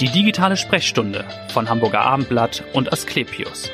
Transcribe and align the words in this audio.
Die 0.00 0.08
digitale 0.08 0.56
Sprechstunde 0.56 1.24
von 1.48 1.68
Hamburger 1.68 2.02
Abendblatt 2.02 2.62
und 2.72 2.92
Asklepios. 2.92 3.68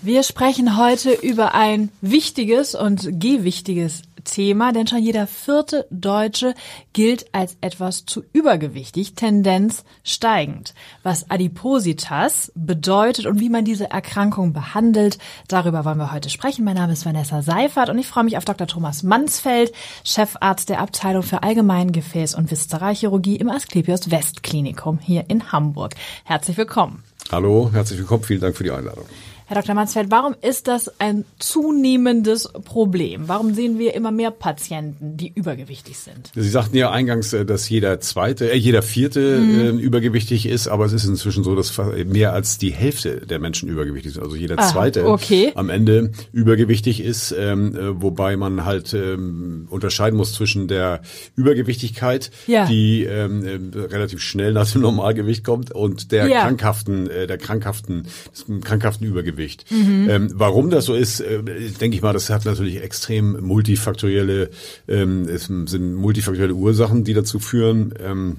Wir 0.00 0.22
sprechen 0.22 0.78
heute 0.78 1.12
über 1.12 1.52
ein 1.52 1.90
wichtiges 2.00 2.74
und 2.74 3.20
gewichtiges 3.20 4.04
Thema, 4.26 4.72
denn 4.72 4.86
schon 4.86 5.02
jeder 5.02 5.26
vierte 5.26 5.86
Deutsche 5.90 6.54
gilt 6.92 7.34
als 7.34 7.56
etwas 7.62 8.04
zu 8.04 8.22
übergewichtig, 8.32 9.14
Tendenz 9.14 9.84
steigend. 10.04 10.74
Was 11.02 11.30
Adipositas 11.30 12.52
bedeutet 12.54 13.24
und 13.24 13.40
wie 13.40 13.48
man 13.48 13.64
diese 13.64 13.90
Erkrankung 13.90 14.52
behandelt, 14.52 15.16
darüber 15.48 15.86
wollen 15.86 15.98
wir 15.98 16.12
heute 16.12 16.28
sprechen. 16.28 16.64
Mein 16.64 16.76
Name 16.76 16.92
ist 16.92 17.06
Vanessa 17.06 17.40
Seifert 17.40 17.88
und 17.88 17.98
ich 17.98 18.06
freue 18.06 18.24
mich 18.24 18.36
auf 18.36 18.44
Dr. 18.44 18.66
Thomas 18.66 19.02
Mansfeld, 19.02 19.72
Chefarzt 20.04 20.68
der 20.68 20.80
Abteilung 20.80 21.22
für 21.22 21.42
Allgemein 21.42 21.92
Gefäß- 21.92 22.36
und 22.36 22.50
Viszeralchirurgie 22.50 23.36
im 23.36 23.48
Asklepios 23.48 24.10
Westklinikum 24.10 24.98
hier 24.98 25.24
in 25.28 25.52
Hamburg. 25.52 25.94
Herzlich 26.24 26.56
willkommen. 26.56 27.02
Hallo, 27.30 27.70
herzlich 27.72 27.98
willkommen. 27.98 28.24
Vielen 28.24 28.40
Dank 28.40 28.56
für 28.56 28.64
die 28.64 28.70
Einladung. 28.70 29.04
Herr 29.48 29.62
Dr. 29.62 29.76
Mansfeld, 29.76 30.10
warum 30.10 30.34
ist 30.42 30.66
das 30.66 30.90
ein 30.98 31.24
zunehmendes 31.38 32.48
Problem? 32.64 33.28
Warum 33.28 33.54
sehen 33.54 33.78
wir 33.78 33.94
immer 33.94 34.10
mehr 34.10 34.32
Patienten, 34.32 35.16
die 35.16 35.30
übergewichtig 35.32 35.96
sind? 35.98 36.32
Sie 36.34 36.48
sagten 36.48 36.76
ja 36.76 36.90
eingangs, 36.90 37.32
äh, 37.32 37.44
dass 37.44 37.68
jeder 37.68 38.00
zweite, 38.00 38.50
äh, 38.50 38.56
jeder 38.56 38.82
vierte 38.82 39.38
mhm. 39.38 39.78
äh, 39.78 39.82
übergewichtig 39.82 40.46
ist, 40.46 40.66
aber 40.66 40.84
es 40.86 40.92
ist 40.92 41.04
inzwischen 41.04 41.44
so, 41.44 41.54
dass 41.54 41.72
mehr 42.06 42.32
als 42.32 42.58
die 42.58 42.72
Hälfte 42.72 43.24
der 43.24 43.38
Menschen 43.38 43.68
übergewichtig 43.68 44.14
sind. 44.14 44.24
Also 44.24 44.34
jeder 44.34 44.58
ah, 44.58 44.66
zweite 44.66 45.06
okay. 45.06 45.52
am 45.54 45.70
Ende 45.70 46.10
übergewichtig 46.32 47.00
ist, 47.00 47.32
ähm, 47.38 47.76
äh, 47.76 48.02
wobei 48.02 48.36
man 48.36 48.64
halt 48.64 48.94
ähm, 48.94 49.68
unterscheiden 49.70 50.16
muss 50.16 50.32
zwischen 50.32 50.66
der 50.66 51.02
Übergewichtigkeit, 51.36 52.32
ja. 52.48 52.66
die 52.66 53.04
ähm, 53.04 53.72
äh, 53.72 53.78
relativ 53.78 54.20
schnell 54.22 54.52
nach 54.52 54.68
dem 54.68 54.80
Normalgewicht 54.80 55.44
kommt, 55.44 55.70
und 55.70 56.10
der 56.10 56.26
Ja. 56.26 56.40
krankhaften, 56.40 57.08
äh, 57.08 57.28
der 57.28 57.38
krankhaften, 57.38 58.08
des 58.32 58.46
krankhaften 58.64 59.06
Übergewicht. 59.06 59.35
Mhm. 59.70 60.08
Ähm, 60.10 60.30
warum 60.34 60.70
das 60.70 60.84
so 60.84 60.94
ist, 60.94 61.20
äh, 61.20 61.42
denke 61.42 61.96
ich 61.96 62.02
mal, 62.02 62.12
das 62.12 62.30
hat 62.30 62.44
natürlich 62.44 62.82
extrem 62.82 63.40
multifaktorielle, 63.40 64.50
ähm, 64.88 65.28
es 65.28 65.44
sind 65.44 65.94
multifaktorielle 65.94 66.54
Ursachen, 66.54 67.04
die 67.04 67.14
dazu 67.14 67.38
führen. 67.38 67.94
Ähm, 68.00 68.36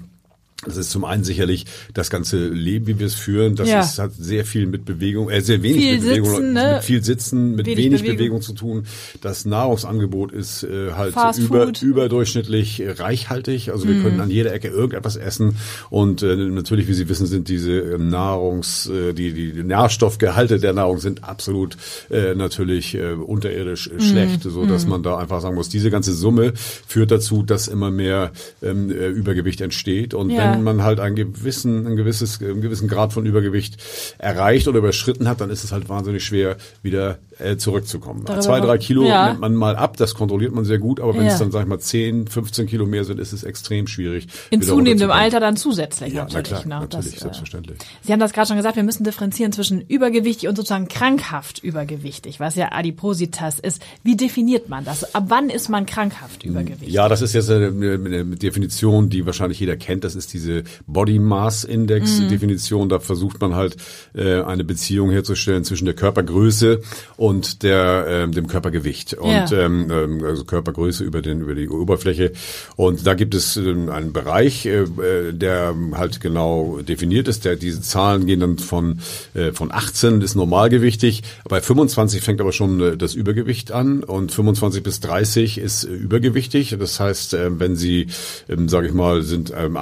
das 0.65 0.75
ist 0.75 0.89
zum 0.89 1.05
einen 1.05 1.23
sicherlich 1.23 1.65
das 1.93 2.09
ganze 2.09 2.47
Leben, 2.47 2.87
wie 2.87 2.97
wir 2.99 3.05
es 3.05 3.13
führen. 3.13 3.55
Das 3.55 3.69
Ja. 3.69 3.79
ist, 3.81 3.99
hat 3.99 4.11
sehr 4.17 4.43
viel 4.43 4.65
mit 4.65 4.85
Bewegung, 4.85 5.29
äh, 5.29 5.41
sehr 5.41 5.61
wenig 5.61 5.81
Viel 5.83 5.93
mit 5.99 6.01
Bewegung, 6.03 6.29
Sitzen, 6.31 6.53
ne? 6.53 6.71
mit 6.75 6.83
viel 6.83 7.03
Sitzen, 7.03 7.55
mit 7.55 7.65
Wenig 7.67 7.77
wenig, 7.85 8.01
Bewegung. 8.01 8.17
Bewegung. 8.17 8.41
zu 8.41 8.53
tun. 8.53 8.83
Das 9.21 9.45
Nahrungsangebot 9.45 10.31
ist 10.31 10.63
äh, 10.63 10.93
halt 10.93 11.13
Fast 11.13 11.39
über, 11.39 11.65
Food. 11.67 11.83
überdurchschnittlich 11.83 12.79
äh, 12.81 12.89
reichhaltig. 12.91 13.71
Also 13.71 13.87
wir 13.87 13.95
Mhm. 13.95 14.01
können 14.03 14.19
an 14.19 14.29
jeder 14.31 14.51
Ecke 14.51 14.69
irgendetwas 14.69 15.15
essen. 15.15 15.57
Und 15.91 16.23
äh, 16.23 16.35
natürlich, 16.35 16.87
wie 16.87 16.93
Sie 16.95 17.07
wissen, 17.07 17.27
sind 17.27 17.49
diese 17.49 17.79
äh, 17.79 17.97
Nahrungs, 17.99 18.87
äh, 18.87 19.13
die, 19.13 19.33
die 19.33 19.63
Nährstoffgehalte 19.63 20.57
der 20.59 20.73
Nahrung 20.73 20.97
sind 20.99 21.23
absolut 21.23 21.77
äh, 22.09 22.33
natürlich 22.33 22.95
äh, 22.95 23.11
unterirdisch 23.13 23.89
Mhm. 23.91 23.99
äh, 23.99 24.01
schlecht, 24.01 24.41
so 24.43 24.65
dass 24.65 24.87
man 24.87 25.03
da 25.03 25.17
einfach 25.19 25.41
sagen 25.41 25.53
muss, 25.55 25.69
diese 25.69 25.91
ganze 25.91 26.13
Summe 26.13 26.53
führt 26.55 27.11
dazu, 27.11 27.43
dass 27.43 27.67
immer 27.67 27.91
mehr 27.91 28.31
ähm, 28.63 28.89
äh, 28.89 29.07
Übergewicht 29.09 29.61
entsteht. 29.61 30.13
Und 30.15 30.31
Ja. 30.31 30.46
Wenn 30.53 30.63
man 30.63 30.83
halt 30.83 30.99
einen 30.99 31.15
gewissen, 31.15 31.85
ein 31.87 31.95
gewisses, 31.95 32.41
einen 32.41 32.61
gewissen 32.61 32.87
Grad 32.87 33.13
von 33.13 33.25
Übergewicht 33.25 33.77
erreicht 34.17 34.67
oder 34.67 34.79
überschritten 34.79 35.27
hat, 35.27 35.41
dann 35.41 35.49
ist 35.49 35.63
es 35.63 35.71
halt 35.71 35.89
wahnsinnig 35.89 36.23
schwer, 36.23 36.57
wieder 36.83 37.19
äh, 37.39 37.57
zurückzukommen. 37.57 38.23
Darüber 38.25 38.41
Zwei, 38.41 38.59
drei 38.61 38.77
Kilo 38.79 39.03
Ja. 39.07 39.27
nimmt 39.29 39.39
man 39.41 39.53
mal 39.55 39.75
ab, 39.75 39.95
das 39.97 40.15
kontrolliert 40.15 40.53
man 40.53 40.65
sehr 40.65 40.79
gut, 40.79 40.99
aber 40.99 41.15
wenn 41.15 41.25
Ja. 41.27 41.33
es 41.33 41.39
dann, 41.39 41.51
sag 41.51 41.61
ich 41.61 41.67
mal, 41.67 41.79
10, 41.79 42.27
15 42.27 42.65
Kilo 42.67 42.85
mehr 42.87 43.03
sind, 43.05 43.19
ist 43.19 43.31
es 43.31 43.43
extrem 43.43 43.85
schwierig. 43.87 44.27
In 44.49 44.61
zunehmendem. 44.61 45.11
Alter 45.11 45.39
dann 45.39 45.55
zusätzlich 45.55 46.13
Ja, 46.13 46.25
na 46.29 46.37
natürlich. 46.39 46.63
klar, 46.63 46.79
ne? 46.79 46.85
natürlich, 46.85 47.11
Das, 47.11 47.15
äh, 47.15 47.19
selbstverständlich. 47.19 47.77
Sie 48.01 48.11
haben 48.11 48.19
das 48.19 48.33
gerade 48.33 48.47
schon 48.47 48.57
gesagt, 48.57 48.75
wir 48.75 48.83
müssen 48.83 49.03
differenzieren 49.03 49.51
zwischen 49.51 49.81
übergewichtig 49.81 50.49
und 50.49 50.55
sozusagen 50.55 50.87
krankhaft 50.87 51.63
übergewichtig, 51.63 52.39
was 52.39 52.55
ja 52.55 52.71
Adipositas 52.71 53.59
ist. 53.59 53.81
Wie 54.03 54.15
definiert 54.15 54.69
man 54.69 54.83
das? 54.85 55.13
Ab 55.15 55.25
wann 55.27 55.49
ist 55.49 55.69
man 55.69 55.85
krankhaft 55.85 56.43
übergewichtig? 56.43 56.89
Ja, 56.89 57.07
das 57.07 57.21
ist 57.21 57.33
jetzt 57.33 57.49
eine, 57.51 57.67
eine 57.67 58.25
Definition, 58.35 59.09
die 59.09 59.25
wahrscheinlich 59.25 59.59
jeder 59.59 59.77
kennt. 59.77 60.03
Das 60.03 60.15
ist 60.15 60.33
diese 60.37 60.63
Body 60.85 61.19
Mass 61.19 61.63
Index 61.63 62.19
Mhm. 62.19 62.29
Definition. 62.29 62.89
Da 62.89 62.99
versucht 62.99 63.41
man 63.41 63.55
halt 63.55 63.75
äh, 64.13 64.41
eine 64.41 64.63
Beziehung 64.63 65.09
herzustellen 65.11 65.63
zwischen 65.63 65.85
der 65.85 65.95
Körpergröße 65.95 66.81
und 67.17 67.63
der 67.63 68.05
ähm, 68.07 68.31
dem 68.31 68.47
Körpergewicht 68.47 69.13
und 69.15 69.29
Ja. 69.31 69.51
ähm, 69.51 69.89
ähm, 69.91 70.23
also 70.23 70.45
Körpergröße 70.45 71.03
über 71.03 71.21
den 71.21 71.41
über 71.41 71.55
die 71.55 71.67
Oberfläche. 71.69 72.31
Und 72.75 73.05
da 73.07 73.13
gibt 73.15 73.33
es 73.35 73.57
ähm, 73.57 73.89
einen 73.89 74.13
Bereich, 74.13 74.65
äh, 74.65 74.83
äh, 74.83 75.33
der 75.33 75.75
halt 75.93 76.21
genau 76.21 76.79
definiert 76.87 77.27
ist. 77.27 77.43
Der 77.45 77.55
diese 77.55 77.81
Zahlen 77.81 78.25
gehen 78.25 78.39
dann 78.39 78.57
von 78.59 78.99
äh, 79.33 79.51
von 79.53 79.71
18 79.71 80.21
ist 80.21 80.35
normalgewichtig. 80.35 81.23
Bei 81.49 81.61
25 81.61 82.21
fängt 82.21 82.41
aber 82.41 82.51
schon 82.53 82.79
äh, 82.81 82.97
das 82.97 83.13
Übergewicht 83.15 83.71
an 83.71 84.03
und 84.03 84.31
25 84.31 84.83
bis 84.83 84.99
30 84.99 85.57
ist 85.57 85.83
äh, 85.83 85.87
übergewichtig. 85.87 86.75
Das 86.79 86.99
heißt, 86.99 87.33
äh, 87.33 87.59
wenn 87.59 87.75
Sie, 87.75 88.07
ähm, 88.49 88.69
sage 88.69 88.87
ich 88.87 88.93
mal, 88.93 89.21
sind 89.23 89.51
ähm, 89.55 89.77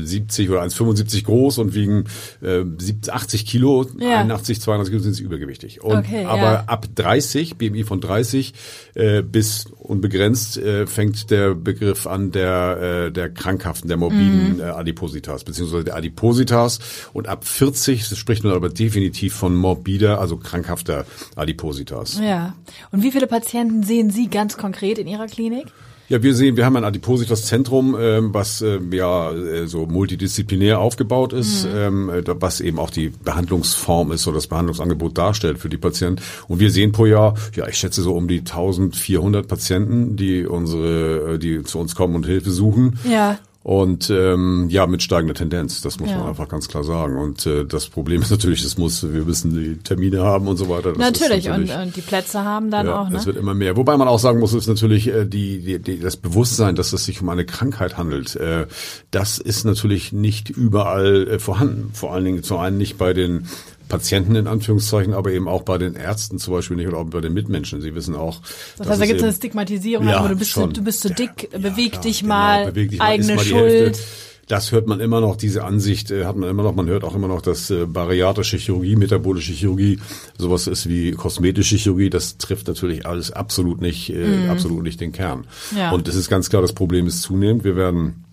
1,70 0.00 0.50
oder 0.50 0.62
1,75 0.62 1.24
groß 1.24 1.58
und 1.58 1.74
wiegen 1.74 2.04
äh, 2.42 2.62
70, 2.78 3.12
80 3.12 3.46
Kilo, 3.46 3.86
Ja. 3.98 4.18
81, 4.20 4.60
82 4.60 4.90
Kilo 4.92 5.02
sind 5.02 5.12
Sie 5.14 5.22
übergewichtig. 5.22 5.82
Und, 5.82 5.98
Okay, 5.98 6.24
aber 6.24 6.42
ja. 6.42 6.64
ab 6.66 6.86
30, 6.94 7.56
BMI 7.56 7.84
von 7.84 8.00
30 8.00 8.54
äh, 8.94 9.22
bis 9.22 9.66
unbegrenzt 9.66 10.58
äh, 10.58 10.86
fängt 10.86 11.30
der 11.30 11.54
Begriff 11.54 12.06
an 12.06 12.30
der 12.32 13.06
äh, 13.06 13.12
der 13.12 13.30
krankhaften, 13.30 13.88
der 13.88 13.96
morbiden 13.96 14.54
Mhm. 14.54 14.60
äh, 14.60 14.64
Adipositas 14.64 15.44
beziehungsweise 15.44 15.84
der 15.84 15.96
Adipositas 15.96 16.78
und 17.12 17.28
ab 17.28 17.44
40 17.46 18.08
das 18.08 18.18
spricht 18.18 18.44
man 18.44 18.52
aber 18.52 18.68
definitiv 18.68 19.34
von 19.34 19.54
morbider, 19.54 20.20
also 20.20 20.36
krankhafter 20.36 21.04
Adipositas. 21.36 22.20
Ja. 22.22 22.54
Und 22.92 23.02
wie 23.02 23.10
viele 23.12 23.26
Patienten 23.26 23.82
sehen 23.82 24.10
Sie 24.10 24.28
ganz 24.28 24.56
konkret 24.56 24.98
in 24.98 25.06
Ihrer 25.06 25.26
Klinik? 25.26 25.66
Ja, 26.08 26.22
wir 26.22 26.34
sehen, 26.34 26.56
wir 26.56 26.64
haben 26.64 26.76
ein 26.76 26.84
Adipositas-Zentrum, 26.84 27.94
ähm, 28.00 28.32
was 28.32 28.62
ähm, 28.62 28.90
ja 28.94 29.30
äh, 29.30 29.66
so 29.66 29.84
multidisziplinär 29.84 30.80
aufgebaut 30.80 31.34
ist, 31.34 31.68
ähm, 31.70 32.08
äh, 32.08 32.22
was 32.26 32.62
eben 32.62 32.78
auch 32.78 32.88
die 32.88 33.10
Behandlungsform 33.10 34.12
ist 34.12 34.26
oder 34.26 34.36
das 34.36 34.46
Behandlungsangebot 34.46 35.18
darstellt 35.18 35.58
für 35.58 35.68
die 35.68 35.76
Patienten. 35.76 36.22
Und 36.48 36.60
wir 36.60 36.70
sehen 36.70 36.92
pro 36.92 37.04
Jahr, 37.04 37.34
ja, 37.54 37.68
ich 37.68 37.76
schätze 37.76 38.00
so 38.00 38.14
um 38.14 38.26
die 38.26 38.38
1400 38.38 39.46
Patienten, 39.46 40.16
die 40.16 40.46
unsere, 40.46 41.34
äh, 41.34 41.38
die 41.38 41.62
zu 41.64 41.78
uns 41.78 41.94
kommen 41.94 42.14
und 42.14 42.24
Hilfe 42.24 42.52
suchen. 42.52 42.98
Ja. 43.04 43.38
Und 43.68 44.08
ähm, 44.08 44.68
ja, 44.70 44.86
mit 44.86 45.02
steigender 45.02 45.34
Tendenz, 45.34 45.82
das 45.82 46.00
muss 46.00 46.08
Ja. 46.08 46.16
man 46.16 46.28
einfach 46.28 46.48
ganz 46.48 46.68
klar 46.68 46.84
sagen. 46.84 47.18
Und 47.18 47.44
äh, 47.44 47.66
das 47.66 47.86
Problem 47.90 48.22
ist 48.22 48.30
natürlich, 48.30 48.62
das 48.62 48.78
muss, 48.78 49.02
wir 49.02 49.26
müssen 49.26 49.52
die 49.52 49.76
Termine 49.76 50.22
haben 50.22 50.48
und 50.48 50.56
so 50.56 50.70
weiter. 50.70 50.94
Natürlich. 50.96 51.44
natürlich 51.44 51.74
Und, 51.74 51.82
und 51.82 51.94
die 51.96 52.00
Plätze 52.00 52.42
haben 52.42 52.70
dann 52.70 52.86
ja, 52.86 52.98
auch, 52.98 53.10
ne? 53.10 53.18
es 53.18 53.26
wird 53.26 53.36
immer 53.36 53.52
mehr. 53.52 53.76
Wobei 53.76 53.98
man 53.98 54.08
auch 54.08 54.20
sagen 54.20 54.38
muss, 54.40 54.54
ist 54.54 54.68
natürlich 54.68 55.08
äh, 55.08 55.26
die, 55.26 55.60
die, 55.60 55.80
die, 55.80 56.00
das 56.00 56.16
Bewusstsein, 56.16 56.76
dass 56.76 56.94
es 56.94 57.04
sich 57.04 57.20
um 57.20 57.28
eine 57.28 57.44
Krankheit 57.44 57.98
handelt. 57.98 58.36
Äh, 58.36 58.68
das 59.10 59.36
ist 59.36 59.66
natürlich 59.66 60.14
nicht 60.14 60.48
überall 60.48 61.28
äh, 61.28 61.38
vorhanden. 61.38 61.90
Vor 61.92 62.14
allen 62.14 62.24
Dingen 62.24 62.42
zum 62.42 62.56
einen 62.56 62.78
nicht 62.78 62.96
bei 62.96 63.12
den 63.12 63.48
Patienten 63.88 64.34
in 64.36 64.46
Anführungszeichen, 64.46 65.14
aber 65.14 65.32
eben 65.32 65.48
auch 65.48 65.62
bei 65.62 65.78
den 65.78 65.94
Ärzten 65.94 66.38
zum 66.38 66.54
Beispiel 66.54 66.76
nicht 66.76 66.88
oder 66.88 66.98
auch 66.98 67.04
bei 67.04 67.20
den 67.20 67.32
Mitmenschen. 67.32 67.80
Sie 67.80 67.94
wissen 67.94 68.14
auch, 68.14 68.40
Das 68.40 68.86
dass 68.86 68.88
heißt, 68.88 69.00
da 69.00 69.06
gibt 69.06 69.18
es 69.20 69.24
eine 69.24 69.32
Stigmatisierung, 69.32 70.08
Ja, 70.08 70.18
also 70.18 70.28
du 70.28 70.36
bist, 70.36 70.50
schon. 70.50 70.72
du 70.72 70.82
bist 70.82 71.00
zu 71.00 71.08
Ja, 71.08 71.14
dick, 71.14 71.48
ja, 71.52 71.58
beweg 71.58 71.92
klar, 71.92 72.02
dich 72.02 72.20
genau, 72.20 72.34
mal, 72.34 72.66
beweg 72.66 72.90
dich 72.90 73.00
eigene 73.00 73.34
mal 73.36 73.44
Schuld. 73.44 73.98
Das 74.46 74.72
hört 74.72 74.86
man 74.86 74.98
immer 75.00 75.20
noch, 75.20 75.36
diese 75.36 75.62
Ansicht 75.64 76.10
äh, 76.10 76.24
hat 76.24 76.36
man 76.36 76.48
immer 76.48 76.62
noch, 76.62 76.74
man 76.74 76.86
hört 76.88 77.04
auch 77.04 77.14
immer 77.14 77.28
noch, 77.28 77.42
dass 77.42 77.68
äh, 77.68 77.84
bariatrische 77.84 78.56
Chirurgie, 78.56 78.96
metabolische 78.96 79.52
Chirurgie 79.52 79.98
sowas 80.38 80.66
ist 80.66 80.88
wie 80.88 81.10
kosmetische 81.12 81.76
Chirurgie, 81.76 82.08
das 82.08 82.38
trifft 82.38 82.66
natürlich 82.66 83.04
alles 83.04 83.30
absolut 83.30 83.82
nicht, 83.82 84.08
äh, 84.08 84.48
absolut 84.48 84.82
nicht 84.84 85.02
den 85.02 85.12
Kern. 85.12 85.44
Ja. 85.76 85.90
Und 85.90 86.08
es 86.08 86.14
ist 86.14 86.30
ganz 86.30 86.48
klar, 86.48 86.62
das 86.62 86.72
Problem 86.72 87.06
ist 87.06 87.20
zunehmend. 87.20 87.62
Wir 87.64 87.76
werden 87.76 88.24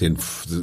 den, 0.00 0.16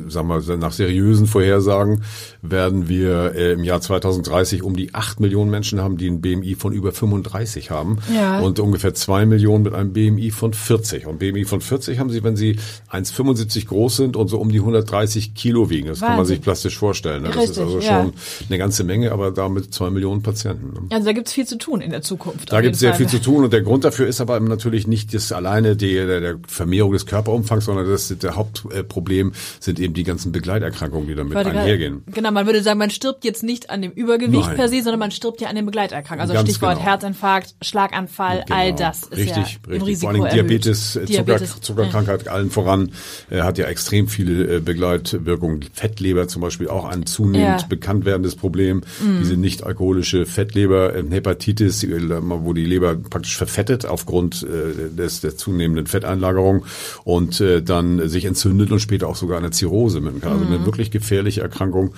sagen 0.07 0.29
wir, 0.29 0.57
nach 0.57 0.71
seriösen 0.71 1.27
Vorhersagen 1.27 2.03
werden 2.41 2.87
wir 2.87 3.35
äh, 3.35 3.51
im 3.51 3.65
Jahr 3.65 3.81
2030 3.81 4.63
um 4.63 4.77
die 4.77 4.95
8 4.95 5.19
Millionen 5.19 5.51
Menschen 5.51 5.81
haben, 5.81 5.97
die 5.97 6.09
ein 6.09 6.21
BMI 6.21 6.55
von 6.55 6.71
über 6.71 6.93
35 6.93 7.69
haben. 7.69 7.97
Ja. 8.15 8.39
Und 8.39 8.61
ungefähr 8.61 8.93
2 8.93 9.25
Millionen 9.25 9.65
mit 9.65 9.73
einem 9.73 9.91
BMI 9.91 10.31
von 10.31 10.53
40. 10.53 11.05
Und 11.05 11.19
BMI 11.19 11.43
von 11.43 11.59
40 11.59 11.99
haben 11.99 12.09
sie, 12.09 12.23
wenn 12.23 12.37
sie 12.37 12.59
1,75 12.91 13.67
groß 13.67 13.97
sind 13.97 14.15
und 14.15 14.29
so 14.29 14.39
um 14.39 14.53
die 14.53 14.59
130 14.59 15.33
Kilo 15.33 15.69
wiegen. 15.69 15.89
Das 15.89 15.99
kann 15.99 16.11
man 16.11 16.19
Wahnsinn. 16.19 16.35
sich 16.37 16.41
plastisch 16.41 16.77
vorstellen. 16.77 17.23
ne? 17.23 17.31
Das 17.33 17.43
ist 17.43 17.49
Richtig, 17.49 17.63
also 17.63 17.79
ja. 17.79 18.03
schon 18.03 18.13
eine 18.47 18.57
ganze 18.57 18.85
Menge, 18.85 19.11
aber 19.11 19.31
damit 19.31 19.73
2 19.73 19.89
Millionen 19.89 20.21
Patienten. 20.21 20.71
ne? 20.73 20.79
Also 20.91 21.05
da 21.05 21.11
gibt's 21.11 21.33
viel 21.33 21.45
zu 21.45 21.57
tun 21.57 21.81
in 21.81 21.91
der 21.91 22.01
Zukunft. 22.01 22.53
Da 22.53 22.57
auf 22.57 22.63
gibt 22.63 22.75
es 22.75 22.81
jeden 22.81 22.95
sehr 22.95 22.97
viel 22.97 23.07
zu 23.07 23.21
tun 23.21 23.43
und 23.43 23.51
der 23.51 23.63
Grund 23.63 23.83
dafür 23.83 24.07
ist 24.07 24.21
aber 24.21 24.39
natürlich 24.39 24.87
nicht 24.87 25.13
das 25.13 25.33
alleine 25.33 25.75
die, 25.75 25.93
der, 25.95 26.21
der 26.21 26.39
Vermehrung 26.47 26.93
des 26.93 27.05
Körperumfangs, 27.05 27.65
sondern 27.65 27.85
das 27.85 28.09
ist 28.09 28.23
der 28.23 28.37
Hauptproblem 28.37 29.08
Problem 29.09 29.31
sind 29.59 29.79
eben 29.79 29.93
die 29.95 30.03
ganzen 30.03 30.31
Begleiterkrankungen, 30.31 31.07
die 31.07 31.15
damit 31.15 31.35
einhergehen. 31.35 32.03
Genau, 32.13 32.31
man 32.31 32.45
würde 32.45 32.61
sagen, 32.61 32.77
man 32.77 32.91
stirbt 32.91 33.25
jetzt 33.25 33.41
nicht 33.43 33.69
an 33.71 33.81
dem 33.81 33.91
Übergewicht 33.91 34.45
Nein. 34.45 34.55
per 34.55 34.69
se, 34.69 34.83
sondern 34.83 34.99
man 34.99 35.09
stirbt 35.11 35.41
ja 35.41 35.49
an 35.49 35.55
den 35.55 35.65
Begleiterkrankungen. 35.65 36.21
Also 36.21 36.33
Ganz 36.33 36.47
Stichwort 36.49 36.75
genau. 36.75 36.85
Herzinfarkt, 36.85 37.55
Schlaganfall, 37.61 38.45
all 38.51 38.67
Genau. 38.67 38.77
das 38.77 39.03
ist 39.03 39.11
richtig, 39.17 39.35
ja 39.35 39.41
richtig. 39.41 39.59
im 39.71 39.81
Risiko 39.81 40.13
Vor 40.13 40.25
allem. 40.25 40.33
Diabetes, 40.35 40.95
äh, 40.95 41.05
Diabetes, 41.05 41.49
Zucker, 41.49 41.61
Zuckerkrankheit 41.61 42.27
allen 42.27 42.51
voran, 42.51 42.91
äh, 43.31 43.41
hat 43.41 43.57
ja 43.57 43.65
extrem 43.65 44.07
viele 44.07 44.57
äh, 44.57 44.59
Begleitwirkungen. 44.59 45.65
Fettleber 45.73 46.27
zum 46.27 46.41
Beispiel 46.43 46.67
auch 46.67 46.85
ein 46.85 47.05
zunehmend 47.07 47.61
Ja. 47.61 47.65
Mhm. 47.65 47.69
bekannt 47.69 48.05
werdendes 48.05 48.35
Problem. 48.35 48.81
Diese 49.21 49.35
nicht 49.37 49.63
alkoholische 49.63 50.25
Fettleber, 50.25 50.95
äh, 50.95 51.03
Hepatitis, 51.09 51.83
äh, 51.83 51.89
wo 52.21 52.53
die 52.53 52.65
Leber 52.65 52.95
praktisch 52.95 53.37
verfettet 53.37 53.85
aufgrund 53.85 54.43
äh, 54.43 54.95
des, 54.95 55.21
der 55.21 55.35
zunehmenden 55.35 55.87
Fetteinlagerung 55.87 56.65
und 57.03 57.41
äh, 57.41 57.61
dann 57.63 58.07
sich 58.07 58.25
entzündet 58.25 58.71
und 58.71 58.79
später 58.79 58.98
auch 59.03 59.15
sogar 59.15 59.37
eine 59.37 59.51
Zirrhose 59.51 60.01
kann. 60.21 60.33
Also 60.33 60.45
Mhm. 60.45 60.53
eine 60.53 60.65
wirklich 60.65 60.91
gefährliche 60.91 61.41
Erkrankung, 61.41 61.93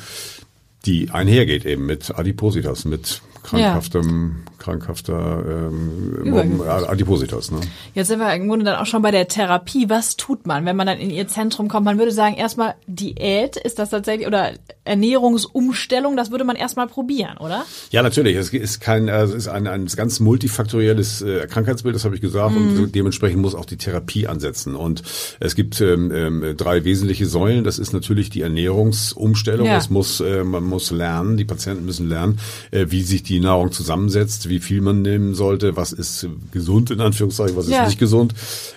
die 0.86 1.12
einhergeht 1.12 1.66
eben 1.66 1.86
mit 1.86 2.18
Adipositas, 2.18 2.86
mit 2.86 3.22
krankhaftem, 3.44 4.44
krankhafter 4.58 5.44
ähm. 5.48 6.62
Adipositas. 6.88 7.52
Ne? 7.52 7.60
Jetzt 7.94 8.08
sind 8.08 8.20
wir 8.20 8.34
im 8.34 8.48
Grunde 8.48 8.66
dann 8.66 8.76
auch 8.76 8.86
schon 8.86 9.02
bei 9.02 9.12
der 9.12 9.28
Therapie. 9.28 9.90
Was 9.90 10.16
tut 10.18 10.46
man, 10.46 10.66
wenn 10.66 10.76
man 10.76 10.88
dann 10.88 11.00
in 11.00 11.10
ihr 11.10 11.28
Zentrum 11.28 11.68
kommt? 11.68 11.86
Man 11.86 11.98
würde 11.98 12.12
sagen, 12.12 12.36
erstmal 12.36 12.76
Diät, 12.88 13.58
ist 13.58 13.80
das 13.80 13.90
tatsächlich, 13.90 14.28
oder 14.28 14.52
Ernährungsumstellung, 14.84 16.16
das 16.16 16.32
würde 16.32 16.44
man 16.44 16.56
erstmal 16.56 16.88
probieren, 16.88 17.38
oder? 17.38 17.66
Ja, 17.92 18.04
natürlich. 18.04 18.36
Es 18.36 18.50
ist 18.50 18.80
kein, 18.82 19.10
also 19.10 19.34
es 19.34 19.44
ist 19.44 19.48
ein, 19.48 19.68
ein 19.68 19.86
ganz 19.86 20.20
multifaktorielles 20.20 21.22
äh, 21.22 21.48
Krankheitsbild, 21.48 21.96
das 21.96 22.06
habe 22.06 22.16
ich 22.16 22.22
gesagt, 22.22 22.56
und 22.56 22.76
so 22.76 22.86
dementsprechend 22.86 23.42
muss 23.42 23.56
auch 23.56 23.66
die 23.66 23.78
Therapie 23.78 24.28
ansetzen. 24.28 24.76
Und 24.76 25.04
es 25.40 25.56
gibt 25.56 25.82
ähm, 25.82 26.12
ähm, 26.12 26.58
drei 26.58 26.84
wesentliche 26.84 27.26
Säulen. 27.26 27.64
Das 27.64 27.80
ist 27.80 27.94
natürlich 27.94 28.30
die 28.30 28.42
Ernährungsumstellung. 28.42 29.66
Ja. 29.66 29.78
Es 29.78 29.90
muss, 29.90 30.20
äh, 30.20 30.44
man 30.44 30.64
muss 30.64 30.92
lernen, 30.92 31.38
die 31.38 31.46
Patienten 31.46 31.86
müssen 31.86 32.10
lernen, 32.10 32.40
äh, 32.72 32.88
wie 32.90 33.04
sich 33.04 33.24
die 33.24 33.31
Nahrung 33.40 33.72
zusammensetzt, 33.72 34.50
wie 34.50 34.60
viel 34.60 34.82
man 34.82 35.02
nehmen 35.02 35.34
sollte, 35.36 35.76
was 35.78 35.94
ist 35.94 36.28
gesund 36.52 36.92
in 36.92 37.00
Anführungszeichen, 37.02 37.56
was 37.56 37.70
Ja. 37.70 37.82
ist 37.84 37.88
nicht 37.90 38.00
gesund. 38.00 38.34